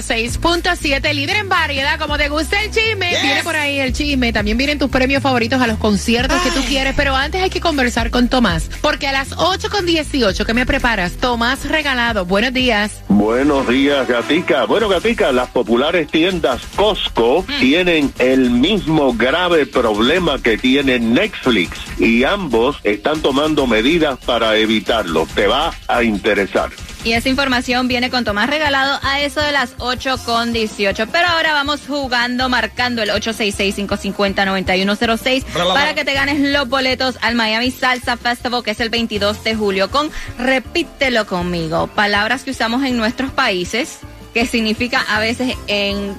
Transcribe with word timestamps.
106.7, 0.00 1.12
líder 1.12 1.36
en 1.36 1.48
variedad. 1.48 1.98
Como 1.98 2.16
te 2.16 2.28
gusta 2.28 2.62
el 2.62 2.70
chisme, 2.70 3.10
viene 3.22 3.42
por 3.42 3.54
ahí 3.54 3.80
el 3.80 3.92
chisme. 3.92 4.32
También 4.32 4.56
vienen 4.56 4.78
tus 4.78 4.90
premios 4.90 5.22
favoritos 5.22 5.60
a 5.60 5.66
los 5.66 5.78
conciertos 5.78 6.40
que 6.42 6.50
tú 6.50 6.60
quieres. 6.66 6.94
Pero 6.96 7.14
antes 7.14 7.42
hay 7.42 7.50
que 7.50 7.60
conversar 7.60 8.10
con 8.10 8.28
Tomás. 8.28 8.70
Porque 8.80 9.06
a 9.06 9.12
las 9.12 9.36
8.18 9.36 10.46
que 10.46 10.54
me 10.54 10.64
preparas, 10.64 11.12
Tomás 11.14 11.68
Regalado. 11.68 12.24
Buenos 12.24 12.54
días. 12.54 13.02
Buenos 13.08 13.68
días, 13.68 14.08
Gatica. 14.08 14.64
Bueno, 14.64 14.88
Gatica, 14.88 15.32
las 15.32 15.48
populares 15.48 16.08
tiendas 16.08 16.62
Costco 16.76 17.44
tienen 17.58 18.12
el 18.18 18.50
mismo 18.50 19.12
grave 19.14 19.66
problema 19.66 20.40
que 20.40 20.56
tiene 20.56 20.98
Netflix 20.98 21.78
y 21.98 22.24
ambos 22.24 22.78
están 22.84 23.20
tomando 23.20 23.66
medidas 23.66 24.18
para 24.24 24.56
evitarlo. 24.56 25.26
Te 25.34 25.46
va 25.46 25.74
a 25.88 26.02
interesar. 26.02 26.70
Y 27.02 27.14
esa 27.14 27.30
información 27.30 27.88
viene 27.88 28.10
con 28.10 28.24
Tomás 28.24 28.50
Regalado 28.50 29.00
a 29.02 29.20
eso 29.20 29.40
de 29.40 29.52
las 29.52 29.72
8 29.78 30.18
con 30.24 30.52
18. 30.52 31.06
Pero 31.06 31.28
ahora 31.28 31.54
vamos 31.54 31.80
jugando, 31.86 32.50
marcando 32.50 33.02
el 33.02 33.08
866-550-9106 33.10 35.44
para 35.44 35.94
que 35.94 36.04
te 36.04 36.12
ganes 36.12 36.40
los 36.40 36.68
boletos 36.68 37.16
al 37.22 37.36
Miami 37.36 37.70
Salsa 37.70 38.18
Festival, 38.18 38.62
que 38.62 38.72
es 38.72 38.80
el 38.80 38.90
22 38.90 39.42
de 39.44 39.54
julio. 39.54 39.90
Con 39.90 40.10
repítelo 40.38 41.26
conmigo. 41.26 41.86
Palabras 41.86 42.42
que 42.42 42.50
usamos 42.50 42.84
en 42.84 42.98
nuestros 42.98 43.32
países, 43.32 44.00
que 44.34 44.44
significa 44.44 45.00
a 45.08 45.20
veces 45.20 45.54
en 45.68 46.14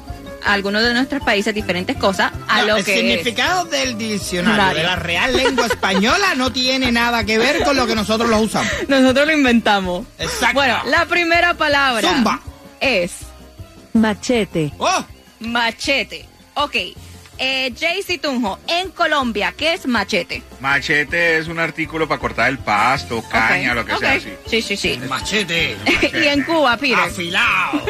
algunos 0.45 0.83
de 0.83 0.93
nuestros 0.93 1.21
países 1.23 1.53
diferentes 1.53 1.95
cosas 1.97 2.31
a 2.47 2.61
No, 2.61 2.67
lo 2.67 2.77
el 2.77 2.85
que 2.85 2.95
significado 2.97 3.65
del 3.65 3.97
diccionario 3.97 4.55
Claro. 4.55 4.77
de 4.77 4.83
la 4.83 4.95
Real 4.95 5.35
Lengua 5.35 5.65
Española 5.67 6.35
no 6.35 6.51
tiene 6.51 6.91
nada 6.91 7.23
que 7.23 7.37
ver 7.37 7.63
con 7.63 7.75
lo 7.75 7.85
que 7.87 7.95
nosotros 7.95 8.29
lo 8.29 8.39
usamos. 8.39 8.69
nosotros 8.87 9.27
lo 9.27 9.33
inventamos. 9.33 10.05
Exacto. 10.19 10.53
Bueno, 10.55 10.79
la 10.85 11.05
primera 11.05 11.53
palabra 11.53 12.09
Zumba. 12.09 12.39
es 12.79 13.11
Machete. 13.93 14.71
¡Oh! 14.77 15.05
Machete. 15.41 16.25
Ok. 16.55 16.75
Eh, 17.43 17.73
Jaycee 17.79 18.19
Tunjo, 18.19 18.59
en 18.67 18.91
Colombia, 18.91 19.51
¿qué 19.57 19.73
es 19.73 19.87
machete? 19.87 20.43
Machete 20.59 21.39
es 21.39 21.47
un 21.47 21.57
artículo 21.57 22.07
para 22.07 22.19
cortar 22.21 22.49
el 22.49 22.59
pasto, 22.59 23.23
caña, 23.27 23.73
lo 23.73 23.83
que 23.83 23.97
sea 23.97 24.13
así. 24.13 24.29
Sí, 24.45 24.61
sí, 24.61 24.77
sí. 24.77 24.91
El 24.91 25.09
machete. 25.09 25.75
y 26.13 26.27
en 26.27 26.43
Cuba, 26.43 26.77
Peter. 26.77 26.99
Afilado. 26.99 27.81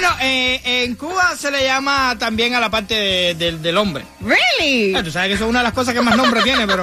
Bueno, 0.00 0.08
eh, 0.20 0.60
en 0.84 0.94
Cuba 0.96 1.34
se 1.36 1.50
le 1.50 1.64
llama 1.64 2.16
también 2.18 2.54
a 2.54 2.60
la 2.60 2.70
parte 2.70 2.94
de- 2.94 3.34
del- 3.34 3.62
del 3.62 3.76
hombre. 3.76 4.04
Really? 4.20 4.94
Eh, 4.96 5.02
Tú 5.04 5.10
sabes 5.10 5.28
que 5.28 5.34
eso 5.34 5.44
es 5.44 5.50
una 5.50 5.60
de 5.60 5.64
las 5.64 5.72
cosas 5.72 5.94
que 5.94 6.00
más 6.02 6.16
nombre 6.16 6.42
tiene, 6.42 6.66
pero 6.66 6.82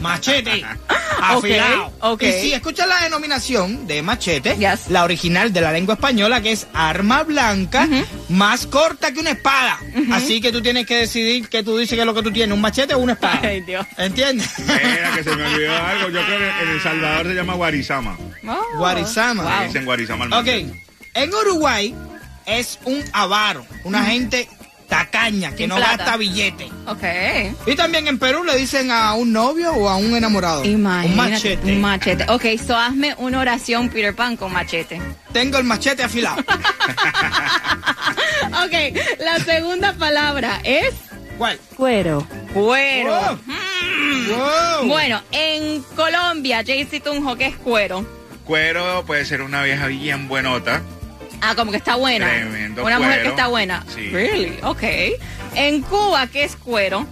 machete, 0.00 0.64
afilado. 1.22 1.86
Ok, 1.86 1.92
ok. 2.00 2.22
Y 2.22 2.32
si 2.32 2.52
escuchas 2.52 2.86
la 2.88 3.00
denominación 3.02 3.86
de 3.86 4.02
machete, 4.02 4.56
Yes. 4.56 4.88
la 4.90 5.04
original 5.04 5.52
de 5.52 5.60
la 5.60 5.72
lengua 5.72 5.94
española, 5.94 6.40
que 6.40 6.52
es 6.52 6.66
arma 6.74 7.22
blanca, 7.22 7.88
más 8.28 8.66
corta 8.66 9.12
que 9.12 9.20
una 9.20 9.30
espada. 9.30 9.78
Así 10.12 10.40
que 10.40 10.52
tú 10.52 10.60
tienes 10.62 10.86
que 10.86 10.96
decidir 10.96 11.48
que 11.48 11.62
tú 11.62 11.78
dices 11.78 11.94
que 11.96 12.00
es 12.00 12.06
lo 12.06 12.14
que 12.14 12.22
tú 12.22 12.30
tienes, 12.32 12.54
un 12.54 12.60
machete 12.60 12.94
o 12.94 12.98
una 12.98 13.12
espada. 13.14 13.40
Ay, 13.42 13.60
Dios. 13.62 13.86
¿Entiendes? 13.96 14.58
Espera, 14.58 15.12
que 15.14 15.24
se 15.24 15.36
me 15.36 15.44
olvidó 15.46 15.76
algo. 15.76 16.08
Yo 16.08 16.24
creo 16.24 16.38
que 16.38 16.62
en 16.64 16.68
El 16.70 16.80
Salvador 16.82 17.26
se 17.28 17.34
llama 17.34 17.54
Guarizama. 17.54 18.16
Oh, 18.46 18.78
Guarizama. 18.78 19.42
wow. 19.42 19.66
Dicen 19.66 19.84
Guarizama 19.84 20.24
al 20.26 20.32
Ok, 20.34 20.48
en 21.14 21.32
Uruguay 21.34 21.94
es 22.46 22.78
un 22.84 23.02
avaro, 23.12 23.66
una 23.84 24.04
gente 24.04 24.48
tacaña 24.88 25.50
que 25.52 25.58
Sin 25.58 25.70
no 25.70 25.76
plata. 25.76 25.96
gasta 25.96 26.16
billete. 26.18 26.70
Ok. 26.86 27.02
Y 27.66 27.74
también 27.74 28.06
en 28.06 28.18
Perú 28.18 28.44
le 28.44 28.54
dicen 28.56 28.90
a 28.90 29.14
un 29.14 29.32
novio 29.32 29.72
o 29.72 29.88
a 29.88 29.96
un 29.96 30.14
enamorado. 30.14 30.64
Imagínate. 30.64 31.08
Un 31.10 31.16
machete. 31.16 31.72
Un 31.72 31.80
machete. 31.80 32.26
Ok, 32.30 32.44
so 32.64 32.76
hazme 32.76 33.14
una 33.18 33.40
oración, 33.40 33.88
Peter 33.88 34.14
Pan, 34.14 34.36
con 34.36 34.52
machete. 34.52 35.00
Tengo 35.32 35.58
el 35.58 35.64
machete 35.64 36.02
afilado. 36.04 36.36
ok, 38.64 38.74
la 39.20 39.38
segunda 39.44 39.92
palabra 39.94 40.60
es 40.64 40.94
¿Cuál? 41.38 41.58
Cuero. 41.76 42.26
cuero. 42.52 43.10
Wow. 43.10 43.38
Wow. 44.36 44.86
Bueno, 44.88 45.20
en 45.32 45.82
Colombia, 45.96 46.62
Jaycee 46.64 47.00
Tunjo, 47.00 47.36
¿qué 47.36 47.46
es 47.46 47.56
cuero? 47.56 48.06
Cuero 48.44 49.04
puede 49.06 49.24
ser 49.24 49.42
una 49.42 49.62
vieja 49.62 49.86
bien 49.88 50.28
buenota. 50.28 50.82
Ah, 51.46 51.54
como 51.54 51.70
que 51.70 51.76
está 51.78 51.96
buena. 51.96 52.26
Tremendo 52.26 52.84
Una 52.84 52.98
mujer 52.98 53.22
que 53.22 53.28
está 53.28 53.48
buena. 53.48 53.84
Sí. 53.94 54.08
Really? 54.10 54.58
Ok. 54.62 54.82
En 55.54 55.82
Cuba, 55.82 56.26
¿qué 56.26 56.44
es 56.44 56.56
cuero? 56.56 57.06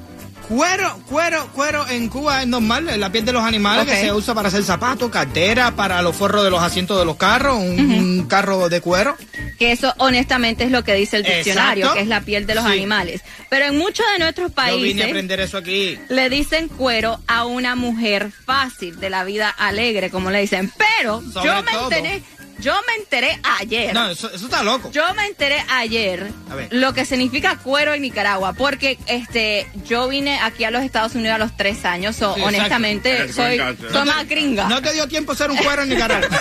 Cuero, 0.48 0.98
cuero, 1.08 1.48
cuero 1.54 1.88
en 1.88 2.08
Cuba 2.08 2.42
es 2.42 2.48
normal, 2.48 2.88
es 2.90 2.98
la 2.98 3.10
piel 3.10 3.24
de 3.24 3.32
los 3.32 3.42
animales 3.44 3.86
que 3.86 3.96
se 3.96 4.12
usa 4.12 4.34
para 4.34 4.48
hacer 4.48 4.62
zapatos, 4.64 5.08
cartera, 5.10 5.70
para 5.70 6.02
los 6.02 6.14
forros 6.16 6.44
de 6.44 6.50
los 6.50 6.60
asientos 6.62 6.98
de 6.98 7.04
los 7.06 7.16
carros, 7.16 7.56
un, 7.58 7.80
un 7.80 8.26
carro 8.26 8.68
de 8.68 8.80
cuero. 8.80 9.16
Que 9.58 9.72
eso 9.72 9.94
honestamente 9.98 10.64
es 10.64 10.70
lo 10.72 10.82
que 10.84 10.94
dice 10.94 11.18
el 11.18 11.22
diccionario, 11.22 11.84
Exacto. 11.84 11.94
que 11.94 12.00
es 12.02 12.08
la 12.08 12.20
piel 12.22 12.44
de 12.46 12.56
los 12.56 12.64
Sí. 12.64 12.72
animales. 12.72 13.22
Pero 13.48 13.66
en 13.66 13.78
muchos 13.78 14.04
de 14.12 14.18
nuestros 14.18 14.50
Yo 14.50 14.54
vine 14.62 14.70
a 14.70 14.74
países 14.82 15.04
aprender 15.06 15.40
eso 15.40 15.56
aquí. 15.58 15.98
le 16.08 16.28
dicen 16.28 16.68
cuero 16.68 17.20
a 17.28 17.46
una 17.46 17.74
mujer 17.76 18.30
fácil, 18.44 18.98
de 18.98 19.08
la 19.10 19.24
vida 19.24 19.48
alegre, 19.48 20.10
como 20.10 20.30
le 20.30 20.40
dicen. 20.40 20.70
Pero 21.00 21.22
Sobre 21.32 21.46
yo 21.46 21.62
me 21.62 21.72
todo. 21.72 21.84
enteré, 21.84 22.22
yo 22.58 22.74
me 22.86 23.02
enteré 23.02 23.38
ayer. 23.60 23.92
No, 23.94 24.08
eso, 24.10 24.30
eso 24.32 24.44
está 24.46 24.62
loco. 24.62 24.90
Yo 24.92 25.02
me 25.14 25.26
enteré 25.26 25.64
ayer 25.70 26.30
A 26.50 26.54
ver. 26.54 26.68
lo 26.70 26.92
que 26.94 27.04
significa 27.04 27.56
cuero 27.58 27.92
en 27.94 28.02
Nicaragua, 28.02 28.52
porque 28.52 28.98
este 29.06 29.66
yo 29.86 30.08
vine 30.08 30.38
aquí 30.40 30.64
a 30.64 30.70
los 30.70 30.82
Estados 30.82 31.14
Unidos 31.14 31.34
a 31.36 31.38
los 31.38 31.56
tres 31.56 31.84
años, 31.84 32.16
so, 32.16 32.34
Sí, 32.34 32.40
honestamente 32.42 33.32
soy, 33.32 33.58
soy 33.58 33.92
¿no? 33.92 34.04
más 34.06 34.28
gringa. 34.28 34.68
No 34.68 34.80
te 34.82 34.92
dio 34.92 35.08
tiempo 35.08 35.34
ser 35.34 35.50
un 35.50 35.56
cuero 35.56 35.82
en 35.82 35.88
Nicaragua. 35.88 36.28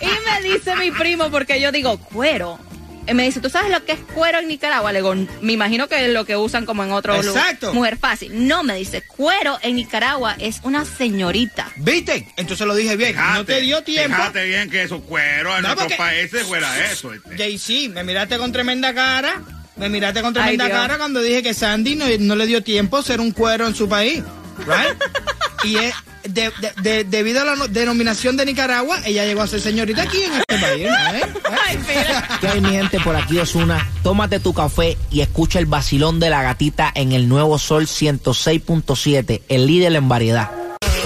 Y 0.00 0.06
me 0.06 0.48
dice 0.48 0.76
mi 0.76 0.90
primo, 0.90 1.30
porque 1.30 1.60
yo 1.60 1.72
digo, 1.72 1.98
cuero. 1.98 2.58
Y 3.06 3.12
me 3.14 3.24
dice, 3.24 3.40
¿tú 3.40 3.50
sabes 3.50 3.70
lo 3.70 3.84
que 3.84 3.92
es 3.92 3.98
cuero 4.14 4.38
en 4.38 4.48
Nicaragua? 4.48 4.90
Le 4.92 5.00
digo, 5.00 5.14
me 5.42 5.52
imagino 5.52 5.88
que 5.88 6.06
es 6.06 6.12
lo 6.12 6.24
que 6.24 6.36
usan 6.36 6.64
como 6.64 6.84
en 6.84 6.92
otro 6.92 7.20
lugar. 7.22 7.36
Exacto. 7.44 7.74
Mujer 7.74 7.98
fácil. 7.98 8.46
No, 8.48 8.62
me 8.62 8.74
dice, 8.76 9.02
cuero 9.02 9.58
en 9.62 9.76
Nicaragua 9.76 10.36
es 10.38 10.60
una 10.62 10.84
señorita. 10.86 11.70
¿Viste? 11.76 12.26
Entonces 12.36 12.66
lo 12.66 12.74
dije 12.74 12.96
bien. 12.96 13.14
no 13.16 13.44
te 13.44 13.60
dio 13.60 13.82
tiempo. 13.82 14.16
Fíjate 14.16 14.44
bien 14.46 14.70
que 14.70 14.82
eso 14.84 15.00
cuero 15.02 15.54
en 15.56 15.62
No, 15.62 15.68
nuestros 15.74 15.82
porque- 15.92 15.96
países 15.96 16.42
fuera 16.44 16.90
eso. 16.90 17.12
este. 17.12 17.36
JC, 17.36 17.90
me 17.90 18.04
miraste 18.04 18.38
con 18.38 18.52
tremenda 18.52 18.94
cara. 18.94 19.42
Me 19.76 19.88
miraste 19.88 20.22
con 20.22 20.32
tremenda 20.32 20.70
cara 20.70 20.96
cuando 20.96 21.20
dije 21.20 21.42
que 21.42 21.52
Sandy 21.52 21.96
no, 21.96 22.06
no 22.20 22.36
le 22.36 22.46
dio 22.46 22.62
tiempo 22.62 23.02
ser 23.02 23.20
un 23.20 23.32
cuero 23.32 23.66
en 23.66 23.74
su 23.74 23.88
país. 23.88 24.22
Right? 24.66 24.96
y 25.64 25.76
es, 25.76 25.94
de- 26.24 26.50
de- 26.60 26.82
de- 26.82 27.04
debido 27.04 27.40
a 27.42 27.44
la 27.44 27.56
no- 27.56 27.68
denominación 27.68 28.36
de 28.36 28.46
Nicaragua, 28.46 28.98
ella 29.04 29.24
llegó 29.24 29.42
a 29.42 29.46
ser 29.46 29.60
señorita 29.60 30.02
aquí 30.02 30.22
en 30.22 30.32
este 30.32 30.58
país. 30.58 30.86
¿eh? 31.14 31.22
Ay, 31.66 31.76
espera. 31.76 32.28
¿Qué 32.40 32.48
hay 32.48 32.60
mi 32.60 32.70
gente 32.70 32.98
por 33.00 33.14
aquí 33.16 33.38
Osuna? 33.38 33.86
Tómate 34.02 34.40
tu 34.40 34.52
café 34.52 34.96
y 35.10 35.20
escucha 35.20 35.58
el 35.58 35.66
vacilón 35.66 36.20
de 36.20 36.30
la 36.30 36.42
gatita 36.42 36.90
en 36.94 37.12
el 37.12 37.28
nuevo 37.28 37.58
Sol 37.58 37.86
106.7, 37.86 39.42
el 39.48 39.66
líder 39.66 39.94
en 39.94 40.08
variedad. 40.08 40.50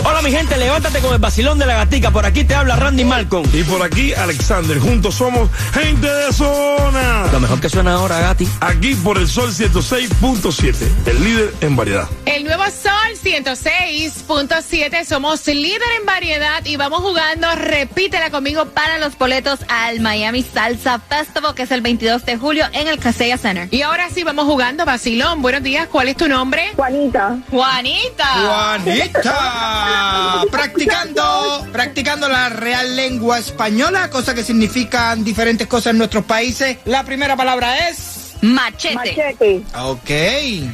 Hola 0.04 0.17
mi 0.22 0.30
gente, 0.30 0.56
levántate 0.56 1.00
con 1.00 1.12
el 1.12 1.18
vacilón 1.18 1.58
de 1.58 1.66
la 1.66 1.74
gatica. 1.74 2.10
Por 2.10 2.26
aquí 2.26 2.44
te 2.44 2.54
habla 2.54 2.76
Randy 2.76 3.04
Malcolm. 3.04 3.48
Y 3.52 3.62
por 3.62 3.82
aquí, 3.82 4.12
Alexander. 4.14 4.78
Juntos 4.78 5.14
somos 5.14 5.48
gente 5.72 6.06
de 6.06 6.32
zona. 6.32 7.26
Lo 7.32 7.40
mejor 7.40 7.60
que 7.60 7.68
suena 7.68 7.94
ahora, 7.94 8.20
Gati. 8.20 8.48
Aquí 8.60 8.94
por 8.96 9.18
el 9.18 9.28
Sol 9.28 9.52
106.7, 9.52 10.74
el 11.06 11.24
líder 11.24 11.54
en 11.60 11.76
variedad. 11.76 12.08
El 12.26 12.44
nuevo 12.44 12.64
Sol 12.64 12.92
106.7, 13.22 15.04
somos 15.04 15.46
líder 15.46 15.80
en 16.00 16.06
variedad 16.06 16.64
y 16.64 16.76
vamos 16.76 17.00
jugando, 17.00 17.48
repítela 17.54 18.30
conmigo 18.30 18.66
Para 18.66 18.98
los 18.98 19.16
boletos 19.18 19.60
al 19.68 20.00
Miami 20.00 20.42
Salsa 20.42 20.98
Festival, 20.98 21.54
que 21.54 21.62
es 21.62 21.70
el 21.70 21.80
22 21.80 22.24
de 22.24 22.36
julio 22.36 22.66
en 22.72 22.88
el 22.88 22.98
Casella 22.98 23.38
Center. 23.38 23.68
Y 23.70 23.82
ahora 23.82 24.08
sí 24.10 24.24
vamos 24.24 24.46
jugando, 24.46 24.84
Basilón. 24.84 25.42
Buenos 25.42 25.62
días, 25.62 25.88
¿cuál 25.88 26.08
es 26.08 26.16
tu 26.16 26.28
nombre? 26.28 26.72
Juanita. 26.76 27.38
Juanita. 27.50 28.26
Juanita, 28.26 30.07
practicando, 30.50 31.66
practicando 31.72 32.28
la 32.28 32.48
real 32.48 32.96
lengua 32.96 33.38
española, 33.38 34.10
cosa 34.10 34.34
que 34.34 34.42
significan 34.44 35.24
diferentes 35.24 35.66
cosas 35.66 35.92
en 35.92 35.98
nuestros 35.98 36.24
países. 36.24 36.78
La 36.84 37.04
primera 37.04 37.36
palabra 37.36 37.88
es 37.88 38.14
Machete. 38.40 38.94
Machete. 38.94 39.62
Ok. 39.82 40.10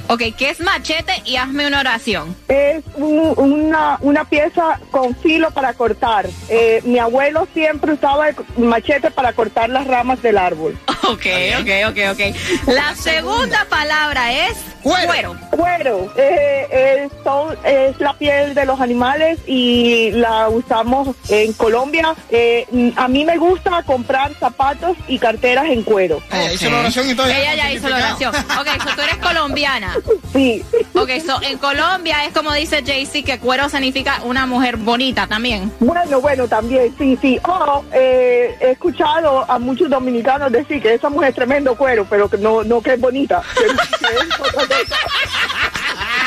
Ok, 0.08 0.22
¿qué 0.36 0.50
es 0.50 0.60
machete? 0.60 1.22
Y 1.24 1.36
hazme 1.36 1.66
una 1.66 1.80
oración. 1.80 2.36
Es 2.46 2.84
un- 2.96 3.32
una, 3.38 3.96
una 4.02 4.24
pieza 4.26 4.78
con 4.90 5.16
filo 5.16 5.50
para 5.50 5.72
cortar. 5.72 6.28
Eh, 6.50 6.82
mi 6.84 6.98
abuelo 6.98 7.48
siempre 7.54 7.94
usaba 7.94 8.28
el 8.28 8.36
machete 8.58 9.10
para 9.10 9.32
cortar 9.32 9.70
las 9.70 9.86
ramas 9.86 10.20
del 10.20 10.36
árbol. 10.36 10.78
Ok, 11.04 11.26
ok, 11.60 11.70
ok, 11.88 11.98
ok. 12.12 12.68
La 12.68 12.94
segunda 12.96 13.66
palabra 13.70 14.32
es 14.48 14.56
cuero. 14.84 15.36
Cuero. 15.50 16.12
Eh, 16.16 16.66
eh, 16.70 17.08
son- 17.24 17.56
es 17.64 17.98
la 18.00 18.12
piel 18.14 18.54
de 18.54 18.64
los 18.66 18.80
animales 18.80 19.38
y 19.46 20.10
la 20.12 20.48
usamos 20.48 21.08
en 21.28 21.52
Colombia. 21.54 22.14
Eh, 22.30 22.66
a 22.96 23.08
mí 23.08 23.24
me 23.24 23.36
gusta 23.38 23.82
comprar 23.84 24.32
zapatos 24.38 24.96
y 25.08 25.18
carteras 25.18 25.66
en 25.66 25.82
cuero. 25.82 26.20
Ella 26.30 26.52
hizo 26.52 26.70
la 26.70 26.80
oración 26.80 27.10
y 27.10 27.14
todo. 27.14 27.26
Ella 27.26 27.54
ya 27.54 27.72
hizo 27.72 27.88
la 27.88 27.96
oración. 27.96 28.34
Ok, 28.34 28.68
so 28.82 28.94
tú 28.94 29.02
eres 29.02 29.16
colombiana. 29.16 29.94
Sí. 30.34 30.64
Ok, 30.94 31.10
so 31.24 31.40
en 31.42 31.58
Colombia 31.58 32.24
es 32.24 32.32
como 32.32 32.52
dice 32.52 32.82
Jaycee 32.84 33.22
que 33.22 33.38
cuero 33.38 33.68
significa 33.68 34.18
una 34.24 34.46
mujer 34.46 34.76
bonita 34.76 35.28
también. 35.28 35.72
Bueno, 35.78 36.20
bueno, 36.20 36.48
también, 36.48 36.92
sí, 36.98 37.16
sí. 37.22 37.38
O 37.44 37.84
eh, 37.92 38.52
he 38.60 38.70
escuchado 38.72 39.48
a 39.48 39.58
muchos 39.60 39.88
dominicanos 39.88 40.50
decir 40.50 40.82
que 40.82 40.94
esa 40.94 41.08
mujer 41.08 41.28
es 41.28 41.34
tremendo 41.36 41.76
cuero, 41.76 42.04
pero 42.10 42.28
que 42.28 42.36
no, 42.38 42.64
no 42.64 42.80
que 42.80 42.94
es 42.94 43.00
bonita. 43.00 43.42
Que- 43.56 43.64
que 44.08 44.14
es 44.14 44.40
otra 44.40 44.52
cosa. 44.52 44.73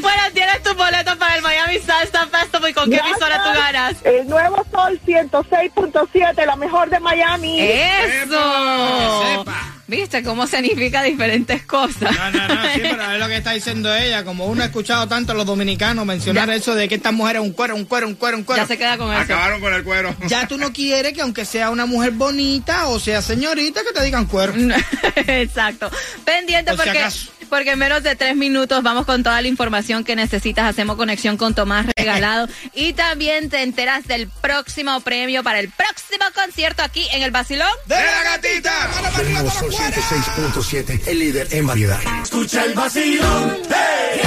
Bueno, 0.00 0.22
tienes 0.32 0.62
tu 0.62 0.74
boleto 0.74 1.18
para 1.18 1.36
el 1.36 1.42
Miami 1.42 1.78
Salsa 1.78 2.26
Festival. 2.26 2.70
¿Y 2.70 2.74
con 2.74 2.90
qué 2.90 2.96
emisora 2.98 3.42
tú 3.42 3.50
ganas? 3.58 3.96
El 4.04 4.28
nuevo 4.28 4.64
Sol 4.70 5.00
106.7, 5.06 6.46
la 6.46 6.56
mejor 6.56 6.90
de 6.90 7.00
Miami. 7.00 7.60
¡Eso! 7.60 9.44
¿Viste 9.86 10.22
cómo 10.22 10.46
significa 10.46 11.02
diferentes 11.02 11.62
cosas? 11.64 12.14
No, 12.14 12.30
no, 12.30 12.48
no, 12.48 12.62
sí, 12.74 12.80
pero 12.82 13.10
es 13.10 13.18
lo 13.18 13.26
que 13.26 13.36
está 13.38 13.52
diciendo 13.52 13.94
ella. 13.94 14.22
Como 14.22 14.44
uno 14.44 14.62
ha 14.62 14.66
escuchado 14.66 15.08
tanto 15.08 15.32
a 15.32 15.34
los 15.34 15.46
dominicanos 15.46 16.04
mencionar 16.04 16.50
eso 16.50 16.74
de 16.74 16.88
que 16.88 16.96
esta 16.96 17.10
mujer 17.10 17.36
es 17.36 17.42
un 17.42 17.52
cuero, 17.52 17.74
un 17.74 17.86
cuero, 17.86 18.06
un 18.06 18.14
cuero, 18.14 18.36
un 18.36 18.44
cuero. 18.44 18.62
Ya 18.62 18.68
se 18.68 18.76
queda 18.76 18.98
con 18.98 19.10
eso. 19.10 19.22
Acabaron 19.22 19.60
con 19.60 19.72
el 19.72 19.82
cuero. 19.84 20.14
Ya 20.28 20.46
tú 20.46 20.58
no 20.58 20.74
quieres 20.74 21.14
que 21.14 21.22
aunque 21.22 21.46
sea 21.46 21.70
una 21.70 21.86
mujer 21.86 22.10
bonita 22.10 22.88
o 22.88 23.00
sea 23.00 23.22
señorita 23.22 23.82
que 23.82 23.92
te 23.98 24.04
digan 24.04 24.26
cuero. 24.26 24.52
Exacto. 25.16 25.90
Pendiente 26.22 26.72
si 26.72 26.76
porque, 26.76 26.90
acaso. 26.90 27.30
Porque 27.48 27.72
en 27.72 27.78
menos 27.78 28.02
de 28.02 28.14
tres 28.16 28.36
minutos 28.36 28.82
vamos 28.82 29.06
con 29.06 29.22
toda 29.22 29.40
la 29.42 29.48
información 29.48 30.04
que 30.04 30.16
necesitas. 30.16 30.66
Hacemos 30.66 30.96
conexión 30.96 31.36
con 31.36 31.54
Tomás 31.54 31.86
Regalado. 31.96 32.48
y 32.74 32.92
también 32.92 33.50
te 33.50 33.62
enteras 33.62 34.06
del 34.06 34.28
próximo 34.28 35.00
premio 35.00 35.42
para 35.42 35.58
el 35.60 35.68
próximo 35.70 36.24
concierto 36.34 36.82
aquí 36.82 37.06
en 37.12 37.22
el 37.22 37.30
Basilón. 37.30 37.68
¡De 37.86 37.94
la 37.96 38.22
gatita! 38.24 38.90
El 39.20 39.32
nuevo 39.32 39.50
Sol 39.50 39.72
106.7, 39.72 41.08
el 41.08 41.18
líder 41.18 41.48
en 41.50 41.66
variedad. 41.66 41.98
Escucha 42.22 42.64
el 42.64 42.74
vacilón 42.74 43.56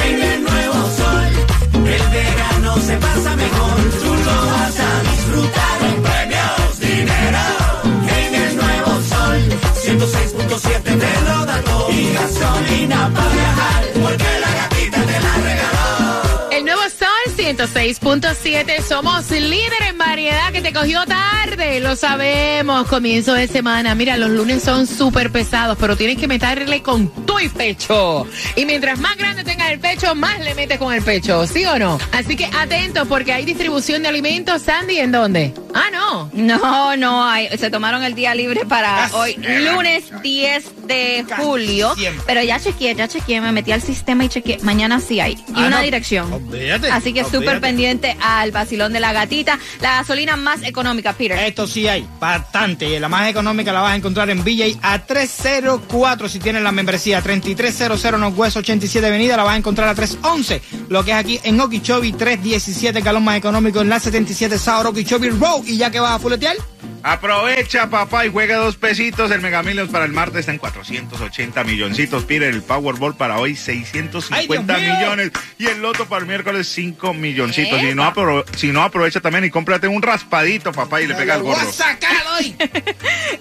en 0.06 0.11
106.7. 17.62 18.82
Somos 18.82 19.30
líder 19.30 19.84
en 19.88 19.98
variedad 20.00 20.52
que 20.52 20.62
te 20.62 20.74
cogió 20.74 21.06
tarde. 21.06 21.80
Lo 21.80 21.96
sabemos. 21.96 22.88
Comienzo 22.88 23.36
de 23.36 23.48
semana. 23.48 23.94
Mira, 23.94 24.18
los 24.18 24.32
lunes 24.32 24.64
son 24.64 24.88
súper 24.88 25.32
pesados, 25.32 25.78
pero 25.80 25.96
tienes 25.96 26.18
que 26.18 26.28
meterle 26.28 26.82
con 26.82 27.08
tu 27.24 27.36
pecho. 27.56 28.26
Y 28.56 28.66
mientras 28.66 29.00
más 29.00 29.16
grande 29.16 29.44
tengas 29.44 29.72
el 29.72 29.80
pecho, 29.80 30.16
más 30.16 30.40
le 30.40 30.56
metes 30.56 30.80
con 30.80 30.92
el 30.92 31.04
pecho. 31.04 31.46
¿Sí 31.46 31.64
o 31.66 31.78
no? 31.78 32.00
Así 32.12 32.36
que 32.36 32.46
atento 32.46 33.06
porque 33.06 33.32
hay 33.32 33.46
distribución 33.46 34.02
de 34.02 34.10
alimentos. 34.10 34.64
Sandy, 34.64 34.98
¿en 34.98 35.12
dónde? 35.12 35.54
Ah, 35.74 35.90
no. 35.92 36.30
No, 36.34 36.96
no, 36.98 37.24
hay, 37.24 37.48
se 37.58 37.70
tomaron 37.70 38.04
el 38.04 38.14
día 38.16 38.36
libre 38.36 38.66
para 38.66 38.96
Casi. 39.10 39.16
hoy, 39.16 39.36
lunes 39.38 40.06
10 40.22 40.88
de 40.88 41.26
julio. 41.38 41.96
siempre. 41.96 42.24
Pero 42.28 42.44
ya 42.44 42.60
chequeé, 42.60 42.94
ya 42.96 43.08
chequeé, 43.08 43.40
me 43.42 43.52
metí 43.52 43.72
al 43.72 43.82
sistema 43.82 44.26
y 44.26 44.30
chequeé. 44.30 44.60
Mañana 44.64 45.00
sí 45.00 45.20
hay. 45.20 45.34
Y 45.34 45.44
Ah, 45.56 45.68
una 45.68 45.78
no. 45.78 45.82
dirección. 45.82 46.52
Así 46.92 47.14
que 47.14 47.24
súper 47.24 47.62
pendiente 47.62 48.18
al 48.22 48.52
vacilón 48.52 48.92
de 48.94 49.00
la 49.00 49.14
gatita. 49.14 49.58
La 49.82 49.98
gasolina 49.98 50.36
más 50.36 50.64
económica, 50.64 51.14
Peter. 51.14 51.38
Esto 51.40 51.68
sí 51.68 51.88
hay, 51.88 52.06
bastante. 52.20 52.88
Y 52.90 53.00
la 53.00 53.08
más 53.10 53.30
económica 53.30 53.72
la 53.72 53.82
vas 53.82 53.94
a 53.94 53.96
encontrar 53.96 54.30
en 54.30 54.44
BJ 54.44 54.78
a 54.82 55.00
304 55.06 56.28
si 56.30 56.40
tienes 56.40 56.62
la 56.64 56.72
membresía. 56.72 57.22
3300 57.22 58.20
Northwest 58.20 58.58
87 58.58 59.08
Avenida 59.08 59.38
la 59.38 59.44
vas 59.44 59.54
a 59.56 59.58
encontrar 59.58 59.88
a 59.88 59.96
311. 59.96 60.62
Lo 60.90 61.04
que 61.06 61.12
es 61.12 61.18
aquí 61.18 61.40
en 61.44 61.60
Okeechobee, 61.60 62.12
317 62.14 63.00
el 63.00 63.04
galón 63.06 63.24
más 63.24 63.38
económico 63.38 63.82
en 63.82 63.90
la 63.90 64.00
77 64.00 64.58
South 64.58 64.86
Okeechobee 64.88 65.30
Road. 65.30 65.61
Y 65.66 65.78
ya 65.78 65.92
que 65.92 66.00
vas 66.00 66.14
a 66.14 66.20
fuletear, 66.20 66.56
Aprovecha, 67.04 67.90
papá, 67.90 68.26
y 68.26 68.30
juega 68.30 68.58
dos 68.58 68.76
pesitos. 68.76 69.32
El 69.32 69.42
Mega 69.42 69.64
Millions 69.64 69.90
para 69.90 70.06
el 70.06 70.12
martes 70.12 70.42
está 70.42 70.52
en 70.52 70.60
480 70.60 71.64
milloncitos. 71.64 72.26
Pide 72.26 72.48
el 72.48 72.62
Powerball 72.62 73.16
para 73.16 73.40
hoy, 73.40 73.56
650 73.56 74.74
¡Ay, 74.74 74.82
millones. 74.82 75.32
Y 75.58 75.66
el 75.68 75.82
Loto 75.82 76.06
para 76.08 76.22
el 76.22 76.28
miércoles, 76.28 76.68
5 76.68 77.14
milloncitos. 77.14 77.80
Si 77.80 77.96
no, 77.96 78.14
si 78.56 78.68
no, 78.72 78.84
aprovecha 78.84 79.20
también 79.20 79.46
y 79.46 79.50
cómprate 79.50 79.88
un 79.88 80.02
raspadito, 80.02 80.72
papá, 80.72 81.02
y 81.02 81.08
le 81.08 81.16
pega 81.16 81.36
el 81.36 81.44
gorro. 81.44 81.68
hoy. 82.38 82.56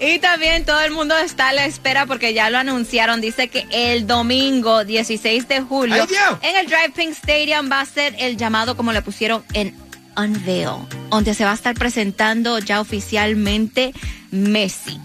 Y 0.00 0.19
también 0.19 0.64
todo 0.64 0.81
el 0.81 0.93
mundo 0.93 1.16
está 1.19 1.50
a 1.50 1.52
la 1.52 1.66
espera 1.66 2.06
porque 2.06 2.32
ya 2.32 2.49
lo 2.49 2.58
anunciaron. 2.58 3.20
Dice 3.20 3.49
que 3.49 3.66
el 3.70 4.06
domingo 4.06 4.84
16 4.84 5.46
de 5.49 5.61
julio 5.61 6.06
en 6.43 6.56
el 6.56 6.66
Drive 6.66 6.93
Pink 6.94 7.11
Stadium 7.11 7.70
va 7.70 7.81
a 7.82 7.87
ser 7.87 8.14
el 8.19 8.38
llamado, 8.38 8.76
como 8.76 8.93
le 8.93 9.02
pusieron, 9.02 9.44
en 9.52 9.75
Unveil, 10.16 10.86
donde 11.10 11.34
se 11.34 11.44
va 11.44 11.52
a 11.52 11.54
estar 11.54 11.74
presentando 11.74 12.58
ya 12.58 12.80
oficialmente 12.80 13.92
Messi. 14.30 15.00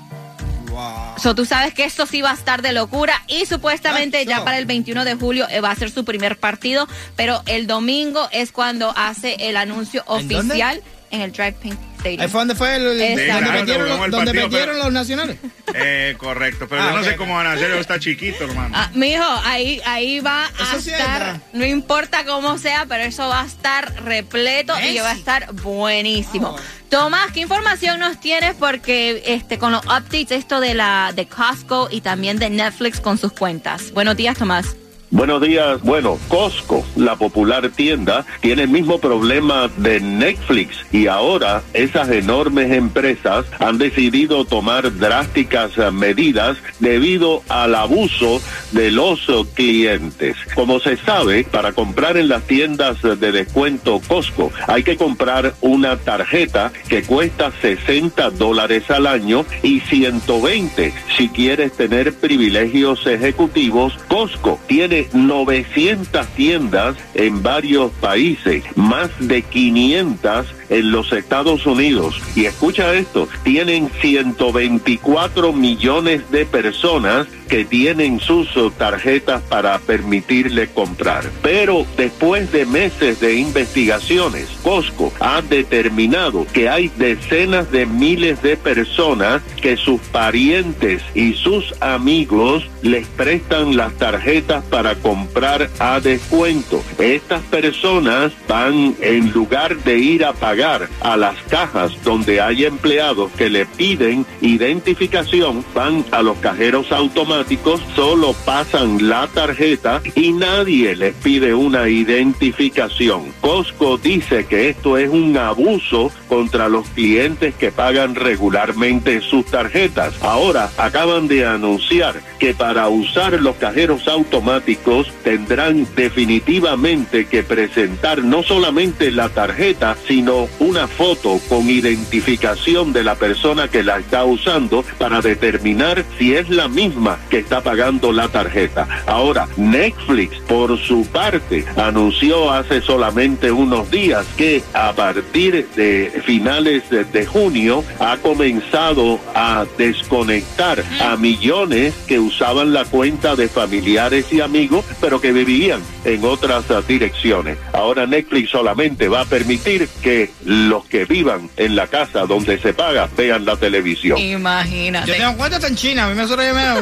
So, 1.17 1.35
tú 1.35 1.45
sabes 1.45 1.73
que 1.73 1.85
esto 1.85 2.05
sí 2.05 2.21
va 2.21 2.31
a 2.31 2.33
estar 2.33 2.61
de 2.61 2.73
locura 2.73 3.23
y 3.27 3.45
supuestamente 3.45 4.25
ya 4.25 4.39
so. 4.39 4.43
para 4.43 4.57
el 4.57 4.65
21 4.65 5.05
de 5.05 5.15
julio 5.15 5.47
eh, 5.49 5.61
va 5.61 5.71
a 5.71 5.75
ser 5.75 5.89
su 5.89 6.03
primer 6.03 6.37
partido, 6.37 6.87
pero 7.15 7.41
el 7.45 7.65
domingo 7.65 8.27
es 8.31 8.51
cuando 8.51 8.93
hace 8.95 9.35
el 9.47 9.55
anuncio 9.55 10.03
oficial 10.07 10.81
en 11.11 11.21
el 11.21 11.31
Drive 11.31 11.53
Pink 11.53 11.94
Stadium. 12.05 12.21
Ahí 12.21 12.27
fue 12.27 12.39
donde 12.41 12.55
fue 12.55 12.75
el, 12.75 13.01
Exacto. 13.01 13.07
donde 13.15 13.25
claro, 13.25 13.59
metieron, 13.59 13.89
los- 13.89 14.05
el 14.05 14.11
donde 14.11 14.25
partido, 14.27 14.47
metieron 14.49 14.75
pero- 14.75 14.83
los 14.85 14.93
nacionales. 14.93 15.37
Eh, 15.77 16.15
correcto, 16.17 16.67
pero 16.69 16.81
Ah, 16.83 16.91
yo 16.91 16.97
no 16.99 17.03
sé 17.03 17.15
cómo 17.17 17.35
van 17.35 17.47
a 17.47 17.51
hacer, 17.51 17.69
está 17.71 17.99
chiquito, 17.99 18.45
hermano. 18.45 18.69
Ah, 18.77 18.89
mijo, 18.93 19.25
ahí, 19.43 19.81
ahí 19.83 20.21
va 20.21 20.45
a 20.45 20.49
Eso 20.63 20.79
sí 20.81 20.89
estar, 20.91 21.41
no 21.51 21.65
importa 21.65 22.23
cómo 22.23 22.57
sea, 22.57 22.85
pero 22.87 23.03
eso 23.03 23.27
va 23.27 23.41
a 23.41 23.45
estar 23.45 23.93
repleto 24.05 24.73
y 24.79 24.83
Messi. 24.83 24.99
va 24.99 25.09
a 25.11 25.13
estar 25.15 25.51
buenísimo. 25.51 26.51
Vamos. 26.53 26.61
Tomás, 26.89 27.31
¿qué 27.33 27.41
información 27.41 27.99
nos 27.99 28.21
tienes? 28.21 28.55
Porque 28.55 29.21
este 29.25 29.57
con 29.57 29.73
los 29.73 29.83
updates 29.85 30.31
esto 30.31 30.61
de 30.61 30.75
la 30.75 31.11
de 31.13 31.27
Costco 31.27 31.89
y 31.91 31.99
también 31.99 32.37
de 32.39 32.49
Netflix 32.49 33.01
con 33.01 33.17
sus 33.17 33.33
cuentas. 33.33 33.91
Buenos 33.91 34.15
días, 34.15 34.37
Tomás. 34.37 34.77
Buenos 35.11 35.39
días. 35.39 35.81
Bueno, 35.83 36.17
Costco, 36.27 36.83
la 36.95 37.15
popular 37.15 37.69
tienda, 37.69 38.25
tiene 38.41 38.63
el 38.63 38.69
mismo 38.69 38.97
problema 38.97 39.69
de 39.77 39.99
Netflix 39.99 40.77
y 40.91 41.05
ahora 41.05 41.61
esas 41.73 42.09
enormes 42.09 42.71
empresas 42.71 43.45
han 43.59 43.77
decidido 43.77 44.45
tomar 44.45 44.97
drásticas 44.97 45.77
medidas 45.93 46.57
debido 46.79 47.43
al 47.49 47.75
abuso 47.75 48.41
de 48.71 48.89
los 48.89 49.27
clientes. 49.53 50.37
Como 50.55 50.79
se 50.79 50.97
sabe, 50.97 51.43
para 51.43 51.71
comprar 51.73 52.17
en 52.17 52.27
las 52.27 52.43
tiendas 52.43 53.01
de 53.01 53.31
descuento 53.31 54.01
Costco 54.07 54.51
hay 54.67 54.83
que 54.83 54.97
comprar 54.97 55.53
una 55.61 55.97
tarjeta 55.97 56.71
que 56.89 57.03
cuesta 57.03 57.51
60 57.61 58.31
dólares 58.31 58.89
al 58.89 59.05
año 59.05 59.45
y 59.61 59.81
120 59.81 60.93
si 61.15 61.29
quieres 61.29 61.73
tener 61.73 62.13
privilegios 62.13 63.05
ejecutivos. 63.05 63.93
Costco 64.07 64.59
tiene 64.67 64.94
900 65.13 66.27
tiendas 66.29 66.95
en 67.13 67.43
varios 67.43 67.91
países, 67.93 68.63
más 68.75 69.09
de 69.19 69.41
500 69.41 70.47
en 70.69 70.91
los 70.91 71.11
Estados 71.11 71.65
Unidos. 71.65 72.19
Y 72.35 72.45
escucha 72.45 72.93
esto, 72.93 73.27
tienen 73.43 73.89
124 74.01 75.53
millones 75.53 76.29
de 76.31 76.45
personas 76.45 77.27
que 77.47 77.65
tienen 77.65 78.19
sus 78.19 78.49
tarjetas 78.77 79.41
para 79.43 79.77
permitirle 79.79 80.67
comprar. 80.67 81.29
Pero 81.41 81.85
después 81.97 82.51
de 82.51 82.65
meses 82.65 83.19
de 83.19 83.35
investigaciones, 83.35 84.49
Costco 84.63 85.13
ha 85.19 85.41
determinado 85.41 86.45
que 86.53 86.69
hay 86.69 86.89
decenas 86.97 87.71
de 87.71 87.85
miles 87.85 88.41
de 88.41 88.57
personas 88.57 89.41
que 89.61 89.77
sus 89.77 90.01
parientes 90.01 91.03
y 91.13 91.33
sus 91.33 91.73
amigos 91.81 92.67
les 92.81 93.07
prestan 93.07 93.75
las 93.75 93.93
tarjetas 93.93 94.63
para 94.65 94.84
comprar 94.93 95.71
a 95.79 95.99
descuento. 95.99 96.83
Estas 96.99 97.41
personas 97.43 98.31
van, 98.47 98.95
en 99.01 99.31
lugar 99.31 99.77
de 99.77 99.97
ir 99.97 100.23
a 100.23 100.33
pagar 100.33 100.87
a 101.01 101.17
las 101.17 101.35
cajas 101.49 101.91
donde 102.03 102.39
hay 102.39 102.65
empleados 102.65 103.31
que 103.31 103.49
le 103.49 103.65
piden 103.65 104.27
identificación, 104.41 105.65
van 105.73 106.05
a 106.11 106.21
los 106.21 106.37
cajeros 106.37 106.91
automáticos, 106.91 107.81
solo 107.95 108.33
pasan 108.45 109.09
la 109.09 109.27
tarjeta 109.27 110.01
y 110.13 110.31
nadie 110.33 110.95
les 110.95 111.15
pide 111.15 111.55
una 111.55 111.89
identificación. 111.89 113.33
Costco 113.41 113.97
dice 113.97 114.45
que 114.45 114.69
esto 114.69 114.97
es 114.97 115.09
un 115.09 115.37
abuso 115.37 116.11
contra 116.27 116.69
los 116.69 116.87
clientes 116.89 117.55
que 117.55 117.71
pagan 117.71 118.13
regularmente 118.15 119.21
sus 119.21 119.45
tarjetas. 119.45 120.13
Ahora 120.21 120.69
acaban 120.77 121.27
de 121.27 121.45
anunciar 121.45 122.21
que 122.39 122.53
para 122.53 122.89
usar 122.89 123.33
los 123.41 123.55
cajeros 123.55 124.07
automáticos 124.07 124.74
tendrán 125.23 125.87
definitivamente 125.95 127.25
que 127.25 127.43
presentar 127.43 128.23
no 128.23 128.43
solamente 128.43 129.11
la 129.11 129.29
tarjeta, 129.29 129.95
sino 130.07 130.47
una 130.59 130.87
foto 130.87 131.39
con 131.49 131.69
identificación 131.69 132.93
de 132.93 133.03
la 133.03 133.15
persona 133.15 133.67
que 133.67 133.83
la 133.83 133.97
está 133.99 134.25
usando 134.25 134.83
para 134.97 135.21
determinar 135.21 136.05
si 136.17 136.35
es 136.35 136.49
la 136.49 136.67
misma 136.67 137.17
que 137.29 137.39
está 137.39 137.61
pagando 137.61 138.11
la 138.11 138.27
tarjeta. 138.27 138.87
Ahora, 139.07 139.47
Netflix, 139.57 140.37
por 140.47 140.77
su 140.79 141.05
parte, 141.07 141.65
anunció 141.75 142.51
hace 142.51 142.81
solamente 142.81 143.51
unos 143.51 143.89
días 143.91 144.25
que 144.37 144.63
a 144.73 144.93
partir 144.93 145.67
de 145.75 146.21
finales 146.25 146.83
de, 146.89 147.25
junio 147.25 147.83
ha 147.99 148.17
comenzado 148.17 149.19
a 149.33 149.65
desconectar 149.77 150.83
a 151.01 151.15
millones 151.17 151.93
que 152.07 152.19
usaban 152.19 152.73
la 152.73 152.85
cuenta 152.85 153.35
de 153.35 153.47
familiares 153.47 154.31
y 154.31 154.41
amigos, 154.41 154.64
pero 154.99 155.21
que 155.21 155.31
vivían 155.31 155.81
en 156.03 156.23
otras 156.23 156.65
direcciones. 156.87 157.57
Ahora 157.73 158.05
Netflix 158.05 158.49
solamente 158.49 159.07
va 159.07 159.21
a 159.21 159.25
permitir 159.25 159.87
que 160.01 160.31
los 160.43 160.85
que 160.85 161.05
vivan 161.05 161.49
en 161.57 161.75
la 161.75 161.87
casa 161.87 162.25
donde 162.25 162.59
se 162.59 162.73
paga 162.73 163.09
vean 163.15 163.45
la 163.45 163.55
televisión. 163.55 164.17
Imagínate. 164.17 165.07
Yo 165.07 165.17
tengo 165.17 165.37
cuenta 165.37 165.65
en 165.67 165.75
China, 165.75 166.05
a 166.05 166.09
mí 166.09 166.15
me 166.15 166.25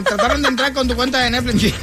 trataron 0.02 0.42
de 0.42 0.48
entrar 0.48 0.74
con 0.74 0.88
tu 0.88 0.96
cuenta 0.96 1.20
de 1.20 1.30
Netflix 1.30 1.54
en 1.54 1.60
China. 1.60 1.78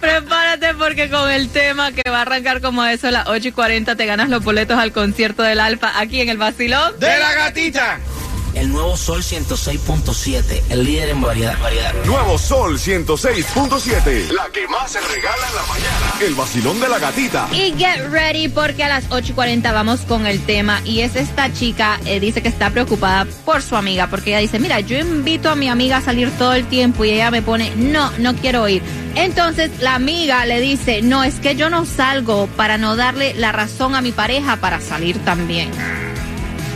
Prepárate 0.00 0.74
porque 0.74 1.08
con 1.08 1.30
el 1.30 1.48
tema 1.48 1.92
que 1.92 2.08
va 2.10 2.18
a 2.18 2.22
arrancar 2.22 2.60
como 2.60 2.84
eso 2.84 3.08
a 3.08 3.10
las 3.10 3.28
8 3.28 3.48
y 3.48 3.52
40 3.52 3.96
te 3.96 4.06
ganas 4.06 4.28
los 4.28 4.42
boletos 4.42 4.78
al 4.78 4.92
concierto 4.92 5.42
del 5.42 5.60
Alfa 5.60 5.98
aquí 5.98 6.20
en 6.20 6.28
el 6.28 6.38
Vacilón. 6.38 6.98
¡De 6.98 7.18
la 7.18 7.32
gatita! 7.34 8.00
El 8.54 8.70
nuevo 8.70 8.96
Sol 8.96 9.22
106.7, 9.22 10.62
el 10.70 10.84
líder 10.84 11.10
en 11.10 11.20
variedad. 11.22 11.58
variedad. 11.60 11.94
Nuevo 12.04 12.36
Sol 12.38 12.78
106.7. 12.78 14.30
La 14.30 14.48
que 14.52 14.68
más 14.68 14.92
se 14.92 15.00
regala 15.00 15.48
en 15.48 15.54
la 15.54 15.62
mañana. 15.62 16.12
El 16.20 16.34
vacilón 16.34 16.80
de 16.80 16.88
la 16.88 16.98
gatita. 16.98 17.48
Y 17.52 17.74
get 17.78 18.10
ready 18.10 18.48
porque 18.48 18.84
a 18.84 18.88
las 18.88 19.04
8 19.10 19.32
y 19.32 19.34
40 19.34 19.72
vamos 19.72 20.00
con 20.00 20.26
el 20.26 20.44
tema 20.44 20.80
y 20.84 21.00
es 21.00 21.16
esta 21.16 21.52
chica, 21.52 21.98
eh, 22.04 22.20
dice 22.20 22.42
que 22.42 22.48
está 22.48 22.70
preocupada 22.70 23.26
por 23.44 23.62
su 23.62 23.76
amiga 23.76 24.08
porque 24.08 24.30
ella 24.30 24.38
dice, 24.38 24.58
mira, 24.58 24.80
yo 24.80 24.98
invito 24.98 25.48
a 25.48 25.54
mi 25.54 25.68
amiga 25.68 25.98
a 25.98 26.02
salir 26.02 26.30
todo 26.32 26.52
el 26.52 26.66
tiempo 26.66 27.04
y 27.04 27.10
ella 27.10 27.30
me 27.30 27.42
pone, 27.42 27.72
no, 27.76 28.10
no 28.18 28.34
quiero 28.34 28.68
ir. 28.68 28.82
Entonces 29.14 29.70
la 29.80 29.94
amiga 29.94 30.44
le 30.46 30.60
dice, 30.60 31.02
no, 31.02 31.24
es 31.24 31.36
que 31.36 31.56
yo 31.56 31.70
no 31.70 31.86
salgo 31.86 32.46
para 32.48 32.78
no 32.78 32.96
darle 32.96 33.34
la 33.34 33.52
razón 33.52 33.94
a 33.94 34.00
mi 34.00 34.12
pareja 34.12 34.56
para 34.56 34.80
salir 34.80 35.18
también. 35.24 35.70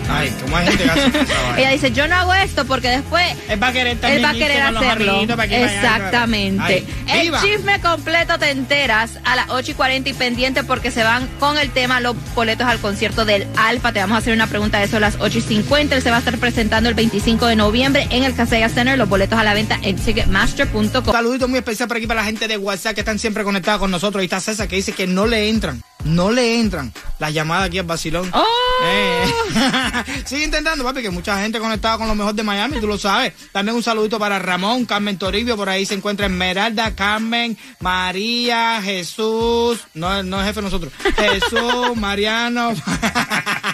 Ay, 0.08 0.34
¿cómo 0.40 0.56
hay 0.56 0.66
gente 0.66 0.84
que 0.84 0.90
hace 0.90 1.06
esa? 1.08 1.56
Ella 1.58 1.70
dice, 1.70 1.90
yo 1.92 2.06
no 2.08 2.14
hago 2.14 2.34
esto 2.34 2.64
porque 2.64 2.88
después 2.88 3.24
Él 3.48 3.62
va 3.62 3.68
a 3.68 3.72
querer 3.72 3.98
también 3.98 4.24
va 4.24 4.28
a 4.28 4.80
hacerlo. 4.80 5.26
para 5.36 5.44
Exactamente. 5.44 6.84
Ay, 7.08 7.28
el 7.28 7.32
chisme 7.40 7.80
completo 7.80 8.38
te 8.38 8.50
enteras 8.50 9.18
a 9.24 9.36
las 9.36 9.48
8 9.50 9.72
y 9.72 9.74
40 9.74 10.08
y 10.10 10.12
pendiente 10.14 10.64
porque 10.64 10.90
se 10.90 11.02
van 11.02 11.26
con 11.38 11.58
el 11.58 11.70
tema 11.70 12.00
los 12.00 12.16
boletos 12.34 12.66
al 12.66 12.78
concierto 12.78 13.24
del 13.24 13.46
Alfa. 13.56 13.92
Te 13.92 14.00
vamos 14.00 14.16
a 14.16 14.18
hacer 14.18 14.32
una 14.34 14.46
pregunta 14.46 14.78
de 14.78 14.84
eso 14.84 14.98
a 14.98 15.00
las 15.00 15.16
8 15.18 15.38
y 15.38 15.42
50. 15.42 15.96
Él 15.96 16.02
se 16.02 16.10
va 16.10 16.16
a 16.16 16.18
estar 16.20 16.36
presentando 16.38 16.88
el 16.88 16.94
25 16.94 17.46
de 17.46 17.56
noviembre 17.56 18.06
en 18.10 18.24
el 18.24 18.34
Casella 18.34 18.68
Center. 18.68 18.96
Los 18.98 19.08
boletos 19.08 19.38
a 19.38 19.44
la 19.44 19.54
venta 19.54 19.78
en 19.82 19.96
ticketmaster.com. 19.96 21.12
Saludito 21.12 21.48
muy 21.48 21.58
especial 21.58 21.88
por 21.88 21.96
aquí 21.96 22.06
para 22.06 22.20
la 22.20 22.26
gente 22.26 22.48
de 22.48 22.56
WhatsApp 22.56 22.94
que 22.94 23.00
están 23.00 23.18
siempre 23.18 23.44
conectados 23.44 23.80
con 23.80 23.90
nosotros. 23.90 24.20
Ahí 24.20 24.26
está 24.26 24.40
César 24.40 24.68
que 24.68 24.76
dice 24.76 24.92
que 24.92 25.06
no 25.06 25.26
le 25.26 25.48
entran, 25.48 25.82
no 26.06 26.30
le 26.30 26.60
entran 26.60 26.92
las 27.18 27.32
llamadas 27.32 27.66
aquí 27.66 27.78
al 27.78 27.86
vacilón. 27.86 28.30
¡Oh! 28.32 28.44
Eh. 28.84 29.24
Sigue 30.24 30.44
intentando, 30.44 30.84
papi, 30.84 31.02
que 31.02 31.10
mucha 31.10 31.40
gente 31.40 31.58
conectada 31.58 31.98
con 31.98 32.08
lo 32.08 32.14
mejor 32.14 32.34
de 32.34 32.42
Miami, 32.42 32.80
tú 32.80 32.86
lo 32.86 32.98
sabes. 32.98 33.32
También 33.52 33.76
un 33.76 33.82
saludito 33.82 34.18
para 34.18 34.38
Ramón, 34.38 34.84
Carmen 34.84 35.18
Toribio, 35.18 35.56
por 35.56 35.68
ahí 35.68 35.86
se 35.86 35.94
encuentra 35.94 36.26
Esmeralda, 36.26 36.94
Carmen, 36.94 37.56
María, 37.80 38.80
Jesús, 38.82 39.80
no, 39.94 40.22
no 40.22 40.40
es 40.40 40.46
jefe 40.46 40.60
de 40.60 40.64
nosotros, 40.64 40.92
Jesús, 41.16 41.96
Mariano. 41.96 42.74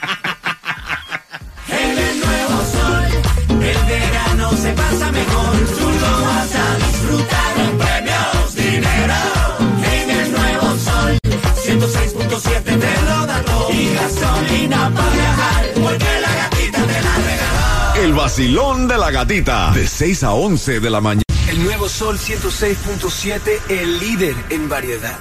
vacilón 18.32 18.88
de 18.88 18.96
la 18.96 19.10
gatita. 19.10 19.72
De 19.72 19.86
6 19.86 20.22
a 20.24 20.32
11 20.32 20.80
de 20.80 20.88
la 20.88 21.02
mañana. 21.02 21.22
El 21.50 21.62
nuevo 21.64 21.86
Sol 21.86 22.18
106.7, 22.18 23.60
el 23.68 23.98
líder 24.00 24.34
en 24.48 24.70
variedad. 24.70 25.18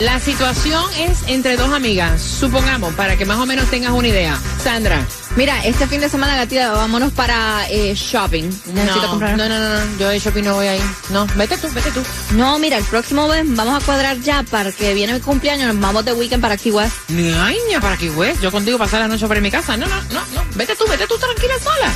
La 0.00 0.18
situación 0.18 0.82
es 0.98 1.18
entre 1.28 1.56
dos 1.56 1.72
amigas, 1.72 2.20
supongamos, 2.20 2.94
para 2.94 3.16
que 3.16 3.24
más 3.24 3.38
o 3.38 3.46
menos 3.46 3.70
tengas 3.70 3.92
una 3.92 4.08
idea. 4.08 4.36
Sandra. 4.62 5.06
Mira, 5.36 5.64
este 5.66 5.86
fin 5.86 6.00
de 6.00 6.08
semana, 6.08 6.34
gatita, 6.36 6.72
vámonos 6.72 7.12
para 7.12 7.64
eh, 7.70 7.94
shopping. 7.94 8.42
Necesito 8.74 9.02
No, 9.02 9.10
comprar. 9.10 9.36
no, 9.36 9.48
no, 9.48 9.56
no, 9.60 9.84
no, 9.84 9.98
yo 10.00 10.08
de 10.08 10.18
shopping 10.18 10.42
no 10.42 10.54
voy 10.54 10.66
ahí. 10.66 10.80
No, 11.10 11.28
vete 11.36 11.56
tú, 11.58 11.68
vete 11.72 11.92
tú. 11.92 12.00
No, 12.32 12.58
mira, 12.58 12.76
el 12.78 12.84
próximo 12.84 13.28
mes 13.28 13.44
vamos 13.54 13.80
a 13.80 13.86
cuadrar 13.86 14.18
ya 14.18 14.42
para 14.42 14.72
que 14.72 14.94
viene 14.94 15.14
mi 15.14 15.20
cumpleaños. 15.20 15.72
Nos 15.72 15.80
vamos 15.80 16.04
de 16.04 16.12
weekend 16.12 16.42
para 16.42 16.56
Key 16.56 16.72
West. 16.72 16.96
Ni 17.10 17.30
ay, 17.34 17.56
ña, 17.70 17.80
para 17.80 17.96
que 17.96 18.08
güey, 18.10 18.34
yo 18.42 18.50
contigo 18.50 18.78
pasar 18.78 18.98
la 18.98 19.06
noche 19.06 19.28
por 19.28 19.40
mi 19.40 19.50
casa. 19.52 19.76
No, 19.76 19.86
no, 19.86 19.94
no, 20.12 20.20
no. 20.34 20.44
Vete 20.56 20.74
tú, 20.74 20.84
vete 20.88 21.06
tú 21.06 21.16
tranquila 21.18 21.54
sola. 21.62 21.92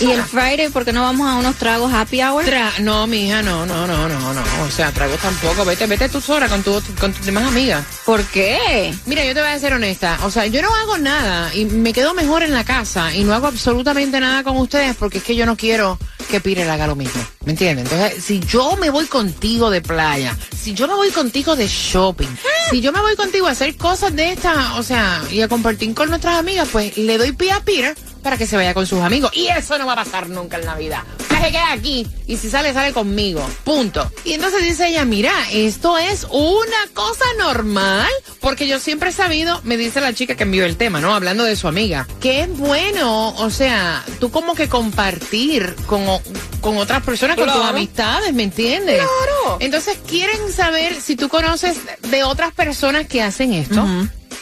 Y 0.00 0.10
el. 0.10 0.22
Friday, 0.22 0.68
¿por 0.68 0.84
qué 0.84 0.92
no 0.92 1.02
vamos 1.02 1.28
a 1.28 1.36
unos 1.36 1.56
tragos 1.56 1.92
happy 1.92 2.22
hour? 2.22 2.44
Tra- 2.44 2.78
no, 2.80 3.06
mija, 3.06 3.42
no, 3.42 3.64
no, 3.66 3.86
no, 3.86 4.08
no, 4.08 4.34
no. 4.34 4.42
O 4.66 4.70
sea, 4.70 4.92
tragos 4.92 5.18
tampoco. 5.20 5.64
Vete, 5.64 5.86
vete 5.86 6.08
tú 6.08 6.20
sola 6.20 6.48
con 6.48 6.62
tu, 6.62 6.80
con 7.00 7.12
tus 7.12 7.24
demás 7.26 7.44
amigas. 7.44 7.84
¿Por 8.04 8.22
qué? 8.24 8.94
Mira, 9.06 9.24
yo 9.24 9.34
te 9.34 9.40
voy 9.40 9.50
a 9.50 9.58
ser 9.58 9.72
honesta. 9.72 10.18
O 10.24 10.30
sea, 10.30 10.46
yo 10.46 10.60
no 10.62 10.74
hago 10.74 10.98
nada 10.98 11.54
y 11.54 11.64
me 11.64 11.92
quedo 11.92 12.14
mejor 12.14 12.42
en 12.42 12.52
la 12.52 12.64
casa 12.64 13.14
y 13.14 13.24
no 13.24 13.34
hago 13.34 13.46
absolutamente 13.46 14.20
nada 14.20 14.42
con 14.44 14.56
ustedes 14.58 14.96
porque 14.96 15.18
es 15.18 15.24
que 15.24 15.34
yo 15.36 15.46
no 15.46 15.56
quiero 15.56 15.98
que 16.30 16.40
Pire 16.40 16.64
le 16.64 16.70
haga 16.70 16.86
lo 16.86 16.94
mismo. 16.96 17.20
¿Me 17.44 17.52
entiendes? 17.52 17.90
Entonces, 17.90 18.22
si 18.22 18.40
yo 18.40 18.76
me 18.76 18.90
voy 18.90 19.06
contigo 19.06 19.70
de 19.70 19.80
playa, 19.80 20.36
si 20.56 20.74
yo 20.74 20.86
me 20.86 20.94
voy 20.94 21.10
contigo 21.10 21.56
de 21.56 21.66
shopping, 21.66 22.28
si 22.70 22.80
yo 22.80 22.92
me 22.92 23.00
voy 23.00 23.16
contigo 23.16 23.46
a 23.46 23.50
hacer 23.50 23.76
cosas 23.76 24.14
de 24.14 24.32
esta, 24.32 24.74
o 24.76 24.82
sea, 24.82 25.22
y 25.30 25.40
a 25.40 25.48
compartir 25.48 25.92
con 25.94 26.08
nuestras 26.10 26.38
amigas, 26.38 26.68
pues 26.70 26.96
le 26.98 27.18
doy 27.18 27.32
pie 27.32 27.50
a 27.52 27.60
Peter 27.60 27.96
para 28.22 28.36
que 28.36 28.46
se 28.46 28.56
vaya 28.56 28.74
con 28.74 28.86
sus 28.86 29.00
amigos. 29.00 29.30
Y 29.34 29.48
eso 29.48 29.78
no 29.78 29.86
va 29.86 29.92
a 29.92 29.96
pasar 29.96 30.28
nunca 30.28 30.58
en 30.58 30.66
la 30.66 30.74
vida. 30.76 31.04
Que 31.28 31.36
se 31.36 31.50
quede 31.50 31.58
aquí. 31.58 32.06
Y 32.26 32.36
si 32.36 32.50
sale, 32.50 32.72
sale 32.72 32.92
conmigo. 32.92 33.46
Punto. 33.64 34.10
Y 34.24 34.34
entonces 34.34 34.62
dice 34.62 34.88
ella, 34.88 35.04
mira, 35.04 35.32
esto 35.52 35.98
es 35.98 36.26
una 36.30 36.86
cosa 36.92 37.24
normal. 37.38 38.08
Porque 38.40 38.66
yo 38.66 38.78
siempre 38.78 39.10
he 39.10 39.12
sabido, 39.12 39.60
me 39.64 39.76
dice 39.76 40.00
la 40.00 40.14
chica 40.14 40.34
que 40.34 40.44
envió 40.44 40.64
el 40.64 40.76
tema, 40.76 41.00
¿no? 41.00 41.14
Hablando 41.14 41.44
de 41.44 41.56
su 41.56 41.68
amiga. 41.68 42.06
Que 42.20 42.42
es 42.42 42.58
bueno, 42.58 43.34
o 43.36 43.50
sea, 43.50 44.04
tú 44.18 44.30
como 44.30 44.54
que 44.54 44.68
compartir 44.68 45.74
con, 45.86 46.04
con 46.60 46.76
otras 46.78 47.02
personas, 47.02 47.36
con 47.36 47.52
tus 47.52 47.64
amistades, 47.64 48.32
¿me 48.32 48.44
entiendes? 48.44 48.96
Claro. 48.96 49.58
Entonces 49.60 49.98
quieren 50.06 50.52
saber 50.52 51.00
si 51.00 51.16
tú 51.16 51.28
conoces 51.28 51.78
de 52.10 52.24
otras 52.24 52.52
personas 52.52 53.06
que 53.06 53.22
hacen 53.22 53.52
esto. 53.52 53.86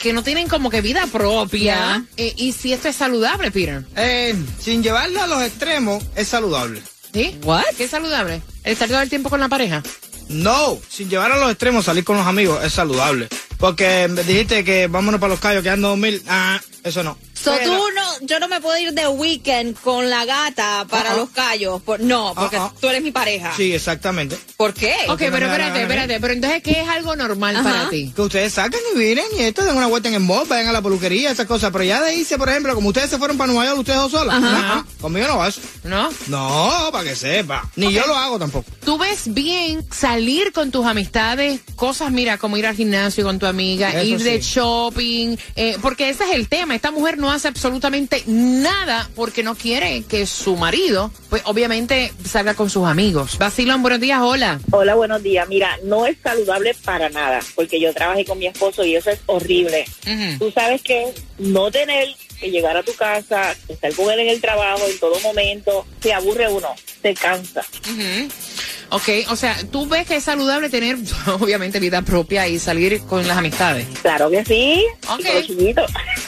Que 0.01 0.13
no 0.13 0.23
tienen 0.23 0.49
como 0.49 0.71
que 0.71 0.81
vida 0.81 1.07
propia. 1.09 2.05
eh, 2.17 2.33
y 2.37 2.53
si 2.53 2.73
esto 2.73 2.89
es 2.89 2.97
saludable, 2.97 3.51
Peter. 3.51 3.85
Eh, 3.97 4.35
sin 4.61 4.83
llevarlo 4.83 5.23
a 5.23 5.27
los 5.27 5.43
extremos, 5.43 6.05
es 6.15 6.29
saludable. 6.29 6.83
¿Sí? 7.13 7.37
¿What? 7.43 7.65
¿Qué 7.77 7.85
es 7.85 7.91
saludable? 7.91 8.43
¿El 8.65 8.73
estar 8.73 8.89
todo 8.89 9.01
el 9.01 9.09
tiempo 9.09 9.29
con 9.31 9.41
la 9.41 9.49
pareja? 9.49 9.83
No, 10.29 10.79
sin 10.89 11.09
llevar 11.09 11.33
a 11.33 11.39
los 11.39 11.51
extremos, 11.51 11.85
salir 11.87 12.05
con 12.05 12.17
los 12.17 12.27
amigos 12.27 12.63
es 12.63 12.73
saludable. 12.75 13.29
Porque 13.57 14.07
me 14.09 14.23
dijiste 14.23 14.63
que 14.63 14.87
vámonos 14.87 15.21
para 15.21 15.31
los 15.33 15.41
callos, 15.41 15.63
que 15.63 15.71
ando 15.71 15.97
mil. 15.97 16.23
Ah, 16.29 16.61
eso 16.85 17.03
no. 17.03 17.17
So, 17.49 17.55
Pero- 17.59 17.73
tú 17.77 17.85
no, 17.95 18.27
yo 18.27 18.41
no 18.41 18.49
me 18.49 18.61
puedo 18.61 18.77
ir 18.79 18.93
de 18.93 19.07
weekend 19.09 19.77
con 19.81 20.09
la 20.11 20.25
gata 20.25 20.87
para 20.89 21.11
Ah, 21.11 21.13
ah. 21.15 21.17
los 21.19 21.31
callos. 21.31 21.83
Por- 21.83 22.01
no, 22.01 22.33
porque 22.37 22.57
Ah, 22.57 22.71
ah. 22.71 22.75
tú 22.81 22.89
eres 22.89 23.03
mi 23.03 23.11
pareja. 23.11 23.53
Sí, 23.57 23.73
exactamente. 23.75 24.39
¿Por 24.57 24.75
qué? 24.75 24.93
Ok, 25.03 25.07
Porque 25.09 25.27
no 25.31 25.33
pero 25.37 25.47
espérate, 25.47 25.83
espérate. 25.83 26.21
Pero 26.21 26.33
entonces, 26.35 26.63
¿qué 26.63 26.81
es 26.83 26.89
algo 26.89 27.17
normal 27.17 27.57
Ajá. 27.57 27.65
para 27.71 27.91
ti? 27.91 28.13
Que 28.15 28.23
ustedes 28.23 28.53
sacan 28.53 28.81
y 28.95 28.99
miren 28.99 29.25
y 29.39 29.43
esto 29.43 29.65
den 29.65 29.77
una 29.77 29.87
vuelta 29.87 30.09
en 30.09 30.15
el 30.15 30.21
mall, 30.21 30.47
vayan 30.49 30.69
a 30.69 30.73
la 30.73 30.83
peluquería, 30.83 31.31
esas 31.31 31.47
cosas. 31.47 31.71
Pero 31.73 31.85
ya 31.85 32.03
de 32.03 32.15
irse, 32.17 32.37
por 32.39 32.49
ejemplo, 32.49 32.75
como 32.75 32.89
ustedes 32.89 33.11
se 33.11 33.19
fueron 33.19 33.37
para 33.39 33.53
Nueva 33.53 33.67
York, 33.67 33.79
ustedes 33.81 33.99
dos 34.01 34.13
solas. 34.13 34.37
Ajá. 34.43 34.75
No, 34.77 34.87
conmigo 35.01 35.27
no 35.29 35.39
va 35.39 35.49
eso. 35.49 35.61
¿No? 35.85 36.09
No, 36.27 36.89
para 36.93 37.05
que 37.05 37.17
sepa. 37.17 37.69
Ni 37.77 37.93
yo 37.93 38.07
lo 38.07 38.17
hago 38.17 38.39
tampoco. 38.39 38.71
Tú 38.85 38.99
ves 38.99 39.33
bien 39.35 39.87
salir 39.91 40.53
con 40.53 40.71
tus 40.71 40.85
amistades, 40.87 41.61
cosas, 41.77 42.11
mira, 42.11 42.39
como 42.39 42.57
ir 42.57 42.67
al 42.67 42.75
gimnasio 42.75 43.25
con 43.25 43.39
tu 43.39 43.47
amiga, 43.47 43.91
Eso 43.91 44.05
ir 44.05 44.23
de 44.23 44.41
shopping, 44.41 45.37
eh, 45.57 45.77
porque 45.81 46.09
ese 46.11 46.25
es 46.25 46.31
el 46.35 46.49
tema. 46.49 46.75
Esta 46.75 46.91
mujer 46.91 47.19
no 47.19 47.31
hace 47.39 47.49
absolutamente 47.49 48.25
nada 48.27 49.09
porque 49.15 49.45
no 49.45 49.55
quiere 49.55 50.03
que 50.09 50.27
su 50.27 50.57
marido, 50.57 51.13
pues 51.31 51.43
obviamente, 51.45 52.13
salga 52.25 52.55
con 52.55 52.69
sus 52.69 52.85
amigos. 52.87 53.39
Basilón, 53.39 53.81
buenos 53.81 54.01
días, 54.01 54.21
hola. 54.21 54.61
Hola, 54.73 54.97
buenos 54.97 55.23
días. 55.23 55.49
Mira, 55.49 55.79
no 55.85 56.05
es 56.07 56.17
saludable 56.21 56.75
para 56.85 57.09
nada, 57.11 57.39
porque 57.55 57.81
yo 57.81 57.95
trabajé 57.95 58.25
con 58.25 58.39
mi 58.39 58.47
esposo 58.47 58.85
y 58.85 58.97
eso 58.97 59.11
es 59.11 59.21
horrible. 59.27 59.85
Tú 60.39 60.51
sabes 60.51 60.83
que 60.83 61.15
no 61.39 61.71
tener 61.71 62.09
que 62.41 62.51
llegar 62.51 62.77
a 62.77 62.83
tu 62.83 62.93
casa, 62.95 63.55
estar 63.69 63.95
con 63.95 64.11
él 64.11 64.19
en 64.19 64.29
el 64.31 64.41
trabajo 64.41 64.85
en 64.89 64.99
todo 64.99 65.19
momento, 65.21 65.87
se 66.01 66.13
aburre 66.13 66.49
uno, 66.49 66.75
se 67.03 67.15
cansa. 67.15 67.65
Ujú. 67.89 68.29
Ok, 68.91 69.09
o 69.29 69.37
sea, 69.37 69.55
tú 69.71 69.87
ves 69.87 70.07
que 70.07 70.17
es 70.17 70.25
saludable 70.25 70.71
tener, 70.71 70.97
obviamente, 71.41 71.79
vida 71.79 72.03
propia 72.03 72.49
y 72.49 72.59
salir 72.59 73.01
con 73.03 73.27
las 73.29 73.37
amistades. 73.37 73.87
Claro 74.03 74.31
que 74.31 74.45
sí. 74.45 74.85
Ok. 75.09 75.21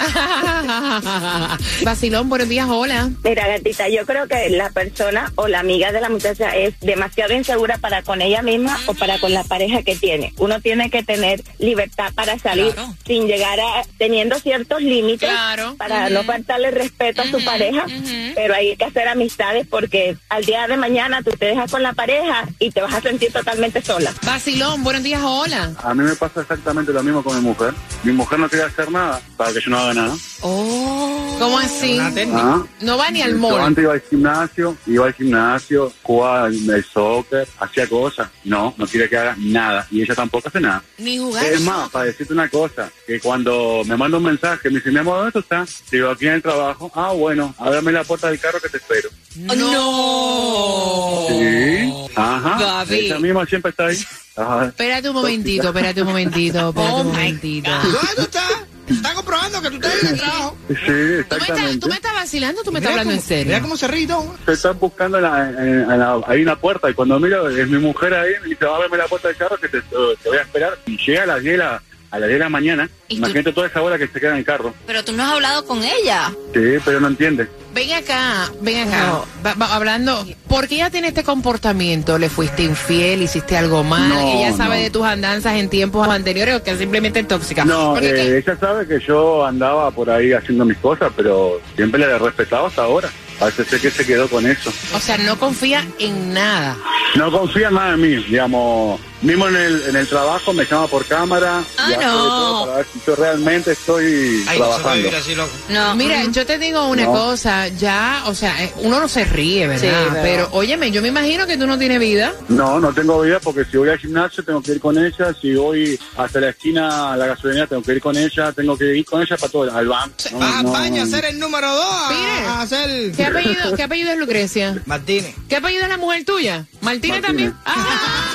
Basilón, 1.84 2.28
buenos 2.28 2.48
días, 2.48 2.66
hola. 2.68 3.10
Mira, 3.24 3.46
gatita, 3.48 3.88
yo 3.88 4.04
creo 4.06 4.26
que 4.28 4.50
la 4.50 4.70
persona 4.70 5.32
o 5.36 5.48
la 5.48 5.60
amiga 5.60 5.92
de 5.92 6.00
la 6.00 6.08
muchacha 6.08 6.56
es 6.56 6.78
demasiado 6.80 7.34
insegura 7.34 7.78
para 7.78 8.02
con 8.02 8.20
ella 8.22 8.42
misma 8.42 8.78
o 8.86 8.94
para 8.94 9.18
con 9.18 9.32
la 9.32 9.44
pareja 9.44 9.82
que 9.82 9.96
tiene. 9.96 10.32
Uno 10.38 10.60
tiene 10.60 10.90
que 10.90 11.02
tener 11.02 11.42
libertad 11.58 12.12
para 12.14 12.38
salir 12.38 12.74
sin 13.06 13.26
llegar 13.26 13.58
a 13.60 13.82
teniendo 13.98 14.38
ciertos 14.38 14.80
límites 14.82 15.28
Claro. 15.28 15.74
para 15.76 16.04
Ujú. 16.06 16.14
no 16.14 16.24
faltarle 16.24 16.70
respeto 16.70 17.22
a 17.22 17.26
su 17.26 17.44
pareja, 17.44 17.86
pero 18.34 18.54
hay 18.54 18.76
que 18.76 18.84
hacer 18.84 19.08
amistades 19.08 19.66
porque 19.68 20.16
al 20.28 20.44
día 20.44 20.66
de 20.66 20.76
mañana 20.76 21.22
tú 21.22 21.30
te 21.32 21.46
dejas 21.46 21.70
con 21.70 21.82
la 21.82 21.92
pareja 21.92 22.44
y 22.58 22.70
te 22.70 22.80
vas 22.82 22.94
a 22.94 23.00
sentir 23.00 23.32
totalmente 23.32 23.82
sola. 23.82 24.12
Basilón, 24.24 24.82
buenos 24.82 25.02
días, 25.02 25.20
hola. 25.22 25.72
A 25.82 25.94
mí 25.94 26.02
me 26.04 26.14
pasa 26.16 26.40
exactamente 26.42 26.92
lo 26.92 27.02
mismo 27.02 27.22
con 27.22 27.36
mi 27.36 27.42
mujer. 27.42 27.74
Mi 28.02 28.12
mujer 28.12 28.38
no 28.38 28.48
quiere 28.48 28.64
hacer 28.64 28.90
nada 28.90 29.20
para 29.36 29.52
que 29.52 29.60
yo 29.60 29.70
no 29.70 29.78
haga 29.78 29.89
nada. 29.94 30.16
Oh. 30.42 31.36
¿Cómo 31.38 31.58
así? 31.58 31.98
Ah. 31.98 32.62
No 32.80 32.98
va 32.98 33.10
ni 33.10 33.22
al 33.22 33.32
Yo 33.32 33.38
mall. 33.38 33.60
antes 33.60 33.82
iba 33.82 33.94
al 33.94 34.02
gimnasio, 34.02 34.76
iba 34.86 35.06
al 35.06 35.14
gimnasio, 35.14 35.90
jugaba 36.02 36.48
el 36.48 36.84
soccer, 36.84 37.48
hacía 37.58 37.86
cosas. 37.88 38.28
No, 38.44 38.74
no 38.76 38.86
quiere 38.86 39.08
que 39.08 39.16
haga 39.16 39.34
nada. 39.38 39.86
Y 39.90 40.02
ella 40.02 40.14
tampoco 40.14 40.48
hace 40.48 40.60
nada. 40.60 40.82
Ni 40.98 41.18
jugar. 41.18 41.44
Es 41.46 41.62
más, 41.62 41.88
para 41.88 42.04
decirte 42.06 42.34
una 42.34 42.48
cosa, 42.48 42.90
que 43.06 43.18
cuando 43.20 43.82
me 43.86 43.96
manda 43.96 44.18
un 44.18 44.24
mensaje, 44.24 44.68
me 44.68 44.76
dice, 44.76 44.90
mi 44.90 44.98
amor, 44.98 45.16
¿dónde 45.16 45.32
tú 45.32 45.38
estás? 45.38 45.82
Digo, 45.90 46.10
aquí 46.10 46.26
en 46.26 46.34
el 46.34 46.42
trabajo. 46.42 46.92
Ah, 46.94 47.12
bueno, 47.12 47.54
ábrame 47.58 47.92
la 47.92 48.04
puerta 48.04 48.28
del 48.28 48.38
carro 48.38 48.60
que 48.60 48.68
te 48.68 48.76
espero. 48.76 49.08
No. 49.36 51.26
Sí. 51.28 52.08
Ajá. 52.16 52.58
Gaby. 52.58 52.98
Ella 52.98 53.18
misma 53.18 53.46
siempre 53.46 53.70
está 53.70 53.86
ahí. 53.86 53.98
Ajá. 54.36 54.66
Espérate 54.66 55.08
un 55.08 55.14
momentito, 55.16 55.68
espérate 55.68 56.02
un 56.02 56.08
momentito, 56.08 56.68
espérate 56.68 56.92
Oh 56.92 57.00
un 57.00 57.06
momentito. 57.08 57.70
¿Dónde 57.70 58.14
tú 58.16 58.22
estás? 58.22 58.52
Está 58.90 59.14
comprobando 59.14 59.62
que 59.62 59.70
tú 59.70 59.76
estás 59.76 60.02
en 60.02 60.08
el 60.08 60.18
trabajo. 60.20 60.56
Sí, 60.68 60.74
¿Tú 60.76 60.82
me, 60.92 61.20
estás, 61.20 61.38
exactamente. 61.40 61.78
¿Tú 61.80 61.88
me 61.88 61.94
estás 61.94 62.14
vacilando 62.14 62.60
o 62.60 62.64
tú 62.64 62.72
me 62.72 62.78
estás 62.78 62.90
hablando 62.92 63.12
en 63.14 63.20
serio? 63.22 63.46
Mira 63.46 63.60
cómo 63.60 63.76
se 63.76 63.88
ríe 63.88 64.02
y 64.02 64.06
todo. 64.06 64.34
Se 64.46 64.52
están 64.52 64.78
buscando 64.78 65.16
en 65.18 65.22
la, 65.24 65.50
en- 65.50 65.90
en 65.90 65.98
la- 65.98 66.20
ahí 66.26 66.42
una 66.42 66.56
puerta 66.56 66.90
y 66.90 66.94
cuando 66.94 67.18
miro 67.20 67.48
es 67.48 67.68
mi 67.68 67.78
mujer 67.78 68.14
ahí 68.14 68.32
me 68.42 68.48
dice, 68.48 68.64
ábreme 68.66 68.96
la 68.96 69.06
puerta 69.06 69.28
del 69.28 69.36
carro 69.36 69.56
que 69.58 69.68
te, 69.68 69.80
te 69.82 69.96
voy 69.96 70.38
a 70.38 70.42
esperar. 70.42 70.78
Y 70.86 70.96
llega 70.98 71.22
a 71.22 71.26
las 71.26 71.40
10 71.42 71.52
de 71.52 71.58
la, 71.58 71.82
a 72.10 72.18
las 72.18 72.28
10 72.28 72.38
de 72.38 72.44
la 72.44 72.48
mañana. 72.48 72.88
¿Y 73.08 73.14
tú? 73.14 73.18
Imagínate 73.26 73.52
toda 73.52 73.66
esa 73.68 73.82
hora 73.82 73.98
que 73.98 74.08
se 74.08 74.20
queda 74.20 74.32
en 74.32 74.38
el 74.38 74.44
carro. 74.44 74.74
Pero 74.86 75.04
tú 75.04 75.12
no 75.12 75.22
has 75.24 75.32
hablado 75.32 75.64
con 75.66 75.82
ella. 75.84 76.30
Sí, 76.54 76.60
pero 76.84 77.00
no 77.00 77.08
entiende. 77.08 77.48
Ven 77.72 77.92
acá, 77.92 78.50
ven 78.62 78.88
acá. 78.88 79.20
Va- 79.46 79.54
va- 79.54 79.74
hablando, 79.74 80.26
¿por 80.48 80.66
qué 80.66 80.74
ella 80.76 80.90
tiene 80.90 81.08
este 81.08 81.22
comportamiento? 81.22 82.18
¿Le 82.18 82.28
fuiste 82.28 82.64
infiel? 82.64 83.22
¿Hiciste 83.22 83.56
algo 83.56 83.84
mal? 83.84 84.08
No, 84.08 84.18
¿Ella 84.20 84.56
sabe 84.56 84.78
no. 84.78 84.82
de 84.82 84.90
tus 84.90 85.04
andanzas 85.04 85.54
en 85.54 85.68
tiempos 85.68 86.08
anteriores 86.08 86.56
o 86.56 86.62
que 86.64 86.72
es 86.72 86.78
simplemente 86.78 87.22
tóxica? 87.22 87.64
No, 87.64 87.96
eh, 87.98 88.38
ella 88.44 88.56
sabe 88.58 88.88
que 88.88 88.98
yo 89.06 89.46
andaba 89.46 89.90
por 89.92 90.10
ahí 90.10 90.32
haciendo 90.32 90.64
mis 90.64 90.78
cosas, 90.78 91.12
pero 91.16 91.60
siempre 91.76 92.00
le 92.00 92.06
he 92.06 92.18
respetado 92.18 92.66
hasta 92.66 92.82
ahora. 92.82 93.08
Parece 93.38 93.64
ser 93.64 93.80
que 93.80 93.90
se 93.90 94.04
quedó 94.04 94.28
con 94.28 94.44
eso. 94.46 94.72
o 94.94 94.98
sea, 95.00 95.16
no 95.18 95.38
confía 95.38 95.86
en 95.98 96.34
nada. 96.34 96.76
No 97.14 97.30
confía 97.30 97.70
nada 97.70 97.94
en 97.94 98.00
mí, 98.00 98.16
digamos. 98.28 99.00
Mismo 99.22 99.48
en 99.48 99.56
el, 99.56 99.82
en 99.88 99.96
el 99.96 100.08
trabajo 100.08 100.52
me 100.54 100.64
llama 100.64 100.86
por 100.88 101.04
cámara. 101.04 101.62
Ah, 101.76 101.90
no. 101.90 101.98
todo 102.00 102.64
para 102.66 102.76
ver 102.78 102.86
si 102.92 103.00
yo 103.06 103.16
realmente 103.16 103.72
estoy 103.72 104.44
Ay, 104.48 104.58
no 104.58 104.66
trabajando. 104.66 105.16
así, 105.16 105.34
loco. 105.34 105.50
No, 105.68 105.94
mira, 105.94 106.24
yo 106.30 106.46
te 106.46 106.58
digo 106.58 106.86
una 106.88 107.04
No. 107.04 107.12
cosa, 107.12 107.68
ya, 107.68 108.22
o 108.26 108.34
sea, 108.34 108.64
eh, 108.64 108.72
uno 108.78 108.98
no 108.98 109.08
se 109.08 109.24
ríe, 109.26 109.66
¿verdad? 109.66 109.82
Sí, 109.82 110.08
pero- 110.10 110.22
pero, 110.22 110.48
óyeme, 110.52 110.90
yo 110.90 111.02
me 111.02 111.08
imagino 111.08 111.46
que 111.46 111.58
tú 111.58 111.66
no 111.66 111.78
tienes 111.78 112.00
vida. 112.00 112.32
No, 112.48 112.80
no 112.80 112.94
tengo 112.94 113.20
vida 113.20 113.40
porque 113.40 113.64
si 113.66 113.76
voy 113.76 113.90
al 113.90 113.98
gimnasio 113.98 114.42
tengo 114.42 114.62
que 114.62 114.72
ir 114.72 114.80
con 114.80 114.96
ella, 114.96 115.34
si 115.40 115.54
voy 115.54 115.98
hasta 116.16 116.40
la 116.40 116.48
esquina 116.50 117.12
a 117.12 117.16
la 117.16 117.26
gasolinera 117.26 117.66
tengo 117.66 117.82
que 117.82 117.92
ir 117.92 118.00
con 118.00 118.16
ella, 118.16 118.52
tengo 118.52 118.78
que 118.78 118.96
ir 118.96 119.04
con 119.04 119.20
ella 119.20 119.36
para 119.36 119.52
todo, 119.52 119.76
al 119.76 119.86
banco. 119.86 120.14
No, 120.32 120.38
Vas 120.38 120.54
a 120.54 120.62
no. 120.62 120.68
España 120.72 121.02
a 121.02 121.06
ser 121.06 121.24
el 121.26 121.38
número 121.38 121.70
dos, 121.74 121.84
a, 121.94 122.10
Mire. 122.10 122.46
a 122.46 122.60
hacer... 122.62 123.12
¿Qué 123.12 123.24
apellido, 123.26 123.74
¿Qué 123.76 123.82
apellido 123.82 124.12
es 124.12 124.18
Lucrecia? 124.18 124.80
Martínez. 124.86 125.34
¿Qué 125.48 125.56
apellido 125.56 125.82
es 125.82 125.88
la 125.90 125.98
mujer 125.98 126.24
tuya? 126.24 126.64
¿Martínez, 126.80 127.20
también? 127.20 127.54
Ah. 127.66 128.34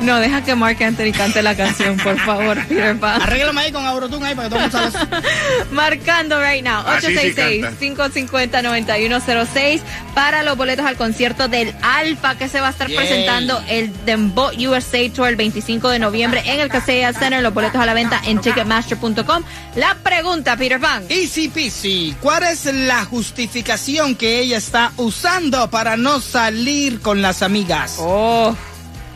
No, 0.00 0.20
deja 0.20 0.42
que 0.44 0.54
Mark 0.54 0.80
Anthony 0.82 1.12
cante 1.12 1.42
la 1.42 1.56
canción, 1.56 1.96
por 1.96 2.18
favor, 2.20 2.56
Peter 2.68 2.96
Pan. 2.98 3.20
Arréglame 3.20 3.62
ahí 3.62 3.72
con 3.72 3.84
Aurotune 3.84 4.26
ahí 4.28 4.34
para 4.34 4.48
que 4.48 4.54
todo 4.54 4.64
el 4.64 4.70
mundo 4.72 4.90
salga. 4.98 5.22
Marcando 5.72 6.40
right 6.40 6.64
now. 6.64 6.86
Así 6.86 7.08
sí 7.16 7.34
canta. 7.34 7.72
866-550-9106 7.80 9.80
para 10.14 10.42
los 10.42 10.56
boletos 10.56 10.86
al 10.86 10.96
concierto 10.96 11.48
del 11.48 11.74
Alfa 11.82 12.36
que 12.36 12.48
se 12.48 12.60
va 12.60 12.68
a 12.68 12.70
estar 12.70 12.88
Yay. 12.88 12.96
presentando 12.96 13.62
el 13.68 13.92
Dembo 14.04 14.50
USA 14.68 14.98
Tour 15.12 15.28
el 15.28 15.36
25 15.36 15.88
de 15.90 15.98
noviembre 15.98 16.42
en 16.46 16.60
el 16.60 16.68
Casella 16.68 17.12
Center. 17.12 17.42
Los 17.42 17.54
boletos 17.54 17.80
a 17.80 17.86
la 17.86 17.94
venta 17.94 18.20
en 18.24 18.40
Ticketmaster.com. 18.40 19.42
La 19.76 19.94
pregunta, 19.96 20.56
Peter 20.56 20.80
Pan. 20.80 21.04
Easy 21.08 21.48
peasy. 21.48 22.14
¿Cuál 22.20 22.44
es 22.44 22.64
la 22.66 23.04
justificación 23.04 24.14
que 24.14 24.40
ella 24.40 24.58
está 24.58 24.92
usando 24.96 25.68
para 25.70 25.96
no 25.96 26.20
salir 26.20 27.00
con 27.00 27.20
las 27.20 27.42
amigas? 27.42 27.96
Oh. 27.98 28.56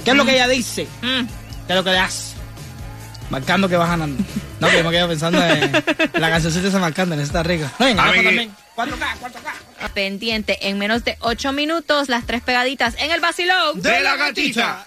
¿Qué 0.05 0.11
es 0.11 0.17
lo 0.17 0.25
que 0.25 0.35
ella 0.35 0.49
dice? 0.49 0.87
Mm. 1.01 1.27
¿Qué 1.67 1.73
es 1.73 1.77
lo 1.77 1.85
que 1.85 1.91
le 1.91 1.99
hace? 1.99 2.37
Marcando 3.31 3.69
que 3.69 3.77
va 3.77 3.87
ganando. 3.87 4.23
No, 4.61 4.69
que 4.69 4.79
yo 4.79 4.85
me 4.85 4.91
quedo 4.91 5.09
pensando 5.09 5.43
en 5.45 5.73
la 6.15 6.31
cancioncita 6.31 6.69
esa 6.69 6.79
marcando, 6.79 7.15
en 7.15 7.21
esta 7.21 7.43
rica. 7.43 7.73
No, 7.79 7.87
otro 7.87 8.23
también. 8.23 8.55
4K, 8.77 8.91
4K. 9.21 9.91
Pendiente 9.93 10.69
en 10.69 10.79
menos 10.79 11.05
de 11.05 11.17
8 11.21 11.53
minutos, 11.53 12.09
las 12.09 12.27
tres 12.27 12.43
pegaditas 12.43 12.95
en 12.99 13.11
el 13.11 13.21
vacilón 13.21 13.81
De 13.81 14.01
la 14.01 14.17
gatita. 14.17 14.87